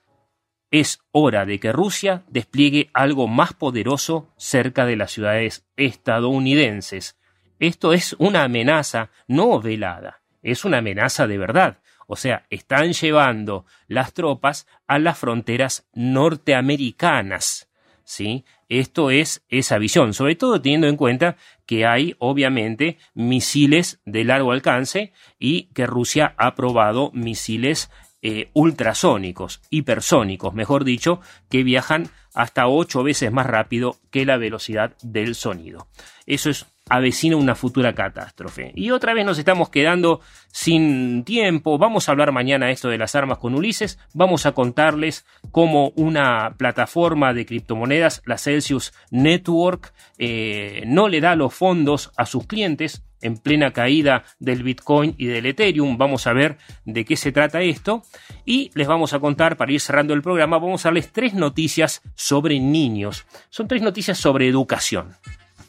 es 0.80 1.00
hora 1.12 1.46
de 1.46 1.60
que 1.60 1.72
Rusia 1.72 2.24
despliegue 2.28 2.90
algo 2.92 3.28
más 3.28 3.52
poderoso 3.52 4.32
cerca 4.36 4.86
de 4.86 4.96
las 4.96 5.12
ciudades 5.12 5.66
estadounidenses. 5.76 7.18
Esto 7.58 7.92
es 7.92 8.14
una 8.18 8.44
amenaza 8.44 9.10
no 9.26 9.60
velada, 9.60 10.22
es 10.42 10.64
una 10.64 10.78
amenaza 10.78 11.26
de 11.26 11.38
verdad. 11.38 11.78
O 12.06 12.16
sea, 12.16 12.46
están 12.50 12.92
llevando 12.92 13.66
las 13.88 14.12
tropas 14.12 14.66
a 14.86 14.98
las 14.98 15.18
fronteras 15.18 15.88
norteamericanas. 15.92 17.68
¿Sí? 18.04 18.44
Esto 18.68 19.10
es 19.10 19.44
esa 19.48 19.78
visión, 19.78 20.14
sobre 20.14 20.36
todo 20.36 20.60
teniendo 20.60 20.86
en 20.86 20.96
cuenta 20.96 21.36
que 21.66 21.86
hay 21.86 22.14
obviamente 22.18 22.98
misiles 23.14 24.00
de 24.04 24.22
largo 24.22 24.52
alcance 24.52 25.12
y 25.40 25.64
que 25.74 25.86
Rusia 25.86 26.34
ha 26.38 26.54
probado 26.54 27.10
misiles 27.12 27.90
eh, 28.22 28.50
ultrasónicos, 28.54 29.60
hipersónicos, 29.70 30.54
mejor 30.54 30.84
dicho, 30.84 31.20
que 31.50 31.62
viajan 31.62 32.08
hasta 32.34 32.68
ocho 32.68 33.02
veces 33.02 33.32
más 33.32 33.46
rápido 33.46 33.96
que 34.10 34.26
la 34.26 34.36
velocidad 34.36 34.94
del 35.02 35.34
sonido. 35.34 35.88
Eso 36.26 36.50
es 36.50 36.66
avecina 36.88 37.36
una 37.36 37.54
futura 37.54 37.94
catástrofe. 37.94 38.72
Y 38.74 38.90
otra 38.90 39.12
vez 39.12 39.24
nos 39.24 39.38
estamos 39.38 39.70
quedando 39.70 40.20
sin 40.52 41.24
tiempo. 41.24 41.78
Vamos 41.78 42.08
a 42.08 42.12
hablar 42.12 42.32
mañana 42.32 42.70
esto 42.70 42.88
de 42.88 42.98
las 42.98 43.14
armas 43.14 43.38
con 43.38 43.54
Ulises. 43.54 43.98
Vamos 44.14 44.46
a 44.46 44.52
contarles 44.52 45.26
cómo 45.50 45.92
una 45.96 46.54
plataforma 46.56 47.34
de 47.34 47.46
criptomonedas, 47.46 48.22
la 48.24 48.38
Celsius 48.38 48.92
Network, 49.10 49.92
eh, 50.18 50.84
no 50.86 51.08
le 51.08 51.20
da 51.20 51.34
los 51.34 51.52
fondos 51.54 52.12
a 52.16 52.26
sus 52.26 52.46
clientes 52.46 53.02
en 53.20 53.36
plena 53.36 53.72
caída 53.72 54.24
del 54.38 54.62
Bitcoin 54.62 55.14
y 55.18 55.26
del 55.26 55.46
Ethereum. 55.46 55.98
Vamos 55.98 56.26
a 56.26 56.32
ver 56.32 56.58
de 56.84 57.04
qué 57.04 57.16
se 57.16 57.32
trata 57.32 57.62
esto. 57.62 58.02
Y 58.44 58.70
les 58.74 58.86
vamos 58.86 59.12
a 59.12 59.20
contar, 59.20 59.56
para 59.56 59.72
ir 59.72 59.80
cerrando 59.80 60.14
el 60.14 60.22
programa, 60.22 60.58
vamos 60.58 60.84
a 60.84 60.88
darles 60.88 61.12
tres 61.12 61.34
noticias 61.34 62.02
sobre 62.14 62.60
niños. 62.60 63.26
Son 63.50 63.68
tres 63.68 63.82
noticias 63.82 64.18
sobre 64.18 64.48
educación. 64.48 65.14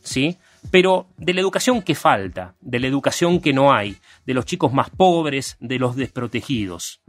¿Sí? 0.04 0.38
Pero 0.72 1.08
de 1.18 1.34
la 1.34 1.42
educación 1.42 1.82
que 1.82 1.96
falta, 1.96 2.56
de 2.62 2.80
la 2.80 2.88
educación 2.88 3.42
que 3.42 3.54
no 3.54 3.74
hay, 3.74 3.98
de 4.26 4.34
los 4.34 4.46
chicos 4.46 4.74
más 4.74 4.90
pobres, 4.90 5.58
de 5.60 5.80
los 5.80 5.96
desprotegidos. 5.96 7.02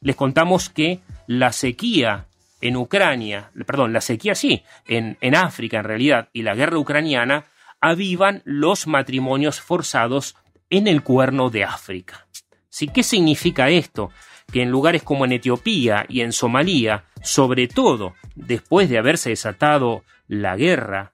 Les 0.00 0.16
contamos 0.16 0.68
que 0.68 1.00
la 1.26 1.52
sequía 1.52 2.26
en 2.60 2.76
Ucrania, 2.76 3.50
perdón, 3.66 3.92
la 3.92 4.00
sequía 4.00 4.34
sí, 4.34 4.62
en, 4.86 5.16
en 5.20 5.34
África 5.34 5.78
en 5.78 5.84
realidad, 5.84 6.28
y 6.32 6.42
la 6.42 6.54
guerra 6.54 6.78
ucraniana 6.78 7.44
avivan 7.80 8.42
los 8.44 8.86
matrimonios 8.86 9.60
forzados 9.60 10.36
en 10.70 10.86
el 10.86 11.02
cuerno 11.02 11.50
de 11.50 11.64
África. 11.64 12.26
¿Sí? 12.68 12.88
¿Qué 12.88 13.02
significa 13.02 13.70
esto? 13.70 14.10
Que 14.52 14.62
en 14.62 14.70
lugares 14.70 15.02
como 15.02 15.24
en 15.24 15.32
Etiopía 15.32 16.06
y 16.08 16.20
en 16.20 16.32
Somalia, 16.32 17.04
sobre 17.22 17.68
todo 17.68 18.14
después 18.34 18.88
de 18.88 18.98
haberse 18.98 19.30
desatado 19.30 20.04
la 20.26 20.56
guerra, 20.56 21.12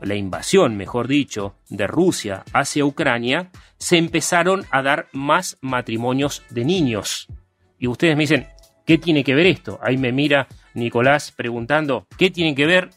la 0.00 0.14
invasión, 0.14 0.76
mejor 0.76 1.08
dicho, 1.08 1.54
de 1.68 1.86
Rusia 1.86 2.44
hacia 2.52 2.84
Ucrania, 2.84 3.50
se 3.78 3.98
empezaron 3.98 4.64
a 4.70 4.82
dar 4.82 5.08
más 5.12 5.58
matrimonios 5.60 6.42
de 6.50 6.64
niños. 6.64 7.28
Y 7.78 7.86
ustedes 7.86 8.16
me 8.16 8.22
dicen, 8.22 8.46
¿qué 8.86 8.98
tiene 8.98 9.24
que 9.24 9.34
ver 9.34 9.46
esto? 9.46 9.78
Ahí 9.82 9.98
me 9.98 10.12
mira 10.12 10.48
Nicolás 10.74 11.32
preguntando, 11.32 12.06
¿qué 12.16 12.30
tiene 12.30 12.54
que 12.54 12.66
ver 12.66 12.90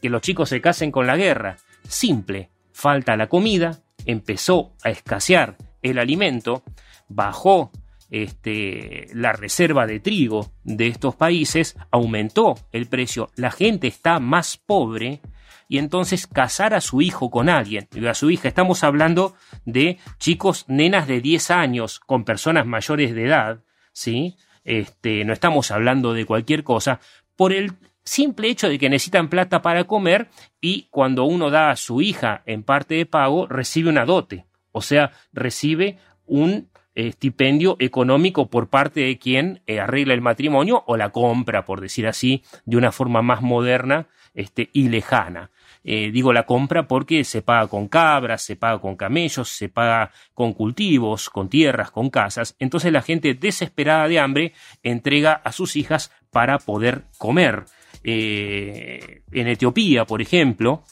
que 0.00 0.10
los 0.10 0.22
chicos 0.22 0.48
se 0.48 0.60
casen 0.60 0.90
con 0.90 1.06
la 1.06 1.16
guerra? 1.16 1.56
Simple, 1.88 2.50
falta 2.74 3.16
la 3.16 3.28
comida, 3.28 3.80
empezó 4.04 4.74
a 4.82 4.90
escasear 4.90 5.56
el 5.80 5.98
alimento, 5.98 6.64
bajó 7.08 7.70
este, 8.10 9.08
la 9.14 9.32
reserva 9.32 9.86
de 9.86 10.00
trigo 10.00 10.52
de 10.64 10.88
estos 10.88 11.14
países, 11.14 11.76
aumentó 11.90 12.56
el 12.72 12.86
precio, 12.86 13.30
la 13.36 13.50
gente 13.50 13.86
está 13.86 14.18
más 14.18 14.56
pobre 14.58 15.22
y 15.68 15.78
entonces 15.78 16.26
casar 16.26 16.74
a 16.74 16.80
su 16.80 17.00
hijo 17.00 17.30
con 17.30 17.48
alguien, 17.48 17.88
a 18.06 18.14
su 18.14 18.30
hija, 18.30 18.48
estamos 18.48 18.84
hablando 18.84 19.34
de 19.64 19.98
chicos, 20.18 20.64
nenas 20.68 21.06
de 21.06 21.20
10 21.20 21.50
años 21.52 22.00
con 22.00 22.24
personas 22.24 22.66
mayores 22.66 23.14
de 23.14 23.24
edad, 23.24 23.62
¿sí? 23.92 24.36
Este, 24.64 25.24
no 25.24 25.32
estamos 25.32 25.70
hablando 25.70 26.12
de 26.12 26.26
cualquier 26.26 26.64
cosa, 26.64 27.00
por 27.36 27.52
el 27.52 27.72
simple 28.04 28.48
hecho 28.48 28.68
de 28.68 28.78
que 28.78 28.90
necesitan 28.90 29.28
plata 29.28 29.62
para 29.62 29.84
comer 29.84 30.28
y 30.60 30.88
cuando 30.90 31.24
uno 31.24 31.50
da 31.50 31.70
a 31.70 31.76
su 31.76 32.02
hija 32.02 32.42
en 32.46 32.62
parte 32.62 32.94
de 32.94 33.06
pago, 33.06 33.46
recibe 33.46 33.88
una 33.88 34.04
dote, 34.04 34.46
o 34.72 34.82
sea, 34.82 35.12
recibe 35.32 35.98
un 36.26 36.68
estipendio 36.94 37.76
económico 37.80 38.48
por 38.48 38.68
parte 38.68 39.00
de 39.00 39.18
quien 39.18 39.62
eh, 39.66 39.80
arregla 39.80 40.14
el 40.14 40.20
matrimonio 40.20 40.84
o 40.86 40.96
la 40.96 41.10
compra, 41.10 41.64
por 41.64 41.80
decir 41.80 42.06
así, 42.06 42.44
de 42.64 42.76
una 42.76 42.92
forma 42.92 43.20
más 43.22 43.42
moderna 43.42 44.06
este, 44.34 44.70
y 44.72 44.88
lejana. 44.88 45.50
Eh, 45.86 46.10
digo 46.12 46.32
la 46.32 46.46
compra 46.46 46.88
porque 46.88 47.24
se 47.24 47.42
paga 47.42 47.66
con 47.66 47.88
cabras, 47.88 48.42
se 48.42 48.56
paga 48.56 48.80
con 48.80 48.96
camellos, 48.96 49.50
se 49.50 49.68
paga 49.68 50.12
con 50.32 50.54
cultivos, 50.54 51.28
con 51.28 51.48
tierras, 51.50 51.90
con 51.90 52.08
casas. 52.08 52.56
Entonces 52.58 52.90
la 52.90 53.02
gente 53.02 53.34
desesperada 53.34 54.08
de 54.08 54.18
hambre 54.18 54.52
entrega 54.82 55.34
a 55.34 55.52
sus 55.52 55.76
hijas 55.76 56.10
para 56.30 56.58
poder 56.58 57.04
comer. 57.18 57.64
Eh, 58.04 59.22
en 59.32 59.48
Etiopía, 59.48 60.04
por 60.04 60.20
ejemplo, 60.20 60.84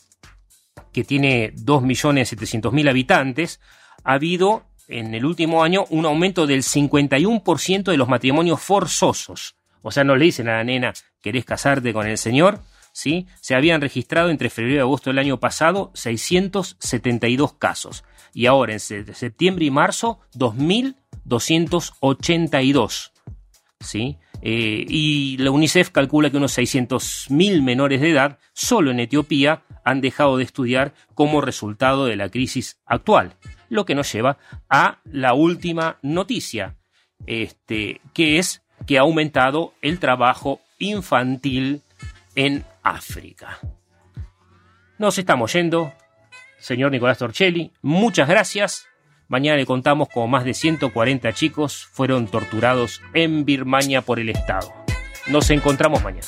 que 0.93 1.05
tiene 1.05 1.55
2.700.000 1.55 2.89
habitantes, 2.89 3.61
ha 4.03 4.15
habido 4.15 4.65
en 4.89 5.15
el 5.15 5.25
último 5.25 5.63
año 5.63 5.85
un 5.91 6.07
aumento 6.07 6.47
del 6.47 6.63
51% 6.63 7.85
de 7.85 7.97
los 7.97 8.09
matrimonios 8.09 8.61
forzosos. 8.61 9.57
O 9.83 9.91
sea, 9.91 10.05
no 10.05 10.15
le 10.17 10.27
dicen 10.27 10.49
a 10.49 10.57
la 10.57 10.65
nena, 10.65 10.93
¿querés 11.21 11.45
casarte 11.45 11.93
con 11.93 12.07
el 12.07 12.17
señor? 12.19 12.61
¿Sí? 12.93 13.27
Se 13.41 13.55
habían 13.55 13.81
registrado 13.81 14.31
entre 14.31 14.51
febrero 14.51 14.77
y 14.77 14.81
agosto 14.81 15.11
del 15.11 15.19
año 15.19 15.41
pasado 15.41 15.91
672 15.95 17.55
casos. 17.55 18.05
Y 18.35 18.47
ahora, 18.47 18.75
en 18.75 18.81
septiembre 18.81 19.65
y 19.67 19.71
marzo, 19.71 20.21
2.282. 20.35 23.13
¿Sí? 23.81 24.19
Eh, 24.45 24.85
y 24.89 25.37
la 25.39 25.53
UNICEF 25.53 25.91
calcula 25.91 26.31
que 26.31 26.37
unos 26.37 26.59
600.000 26.59 27.63
menores 27.63 28.01
de 28.01 28.11
edad 28.11 28.39
solo 28.53 28.91
en 28.91 28.99
Etiopía 28.99 29.63
han 29.85 30.01
dejado 30.01 30.37
de 30.37 30.45
estudiar 30.45 30.95
como 31.15 31.41
resultado 31.41 32.07
de 32.07 32.17
la 32.17 32.29
crisis 32.29 32.81
actual 32.85 33.37
lo 33.69 33.87
que 33.87 33.95
nos 33.95 34.13
lleva 34.13 34.37
a 34.69 34.99
la 35.05 35.33
última 35.33 35.99
noticia, 36.03 36.77
este, 37.27 38.03
que 38.13 38.39
es 38.39 38.63
que 38.87 38.99
ha 38.99 39.03
aumentado 39.03 39.73
el 39.81 39.99
trabajo 39.99 40.61
infantil 40.79 41.81
en 42.35 42.65
África. 42.83 43.61
Nos 44.99 45.17
estamos 45.19 45.53
yendo, 45.55 45.93
señor 46.59 46.91
Nicolás 46.91 47.19
Torcelli, 47.19 47.73
muchas 47.81 48.29
gracias. 48.29 48.87
Mañana 49.33 49.57
le 49.57 49.65
contamos 49.65 50.09
cómo 50.13 50.29
más 50.29 50.45
de 50.45 50.53
140 50.53 51.33
chicos 51.33 51.89
fueron 51.91 52.27
torturados 52.27 53.01
en 53.15 53.47
Birmania 53.47 54.03
por 54.03 54.21
el 54.21 54.29
Estado. 54.29 54.71
Nos 55.27 55.49
encontramos 55.49 56.05
mañana. 56.05 56.27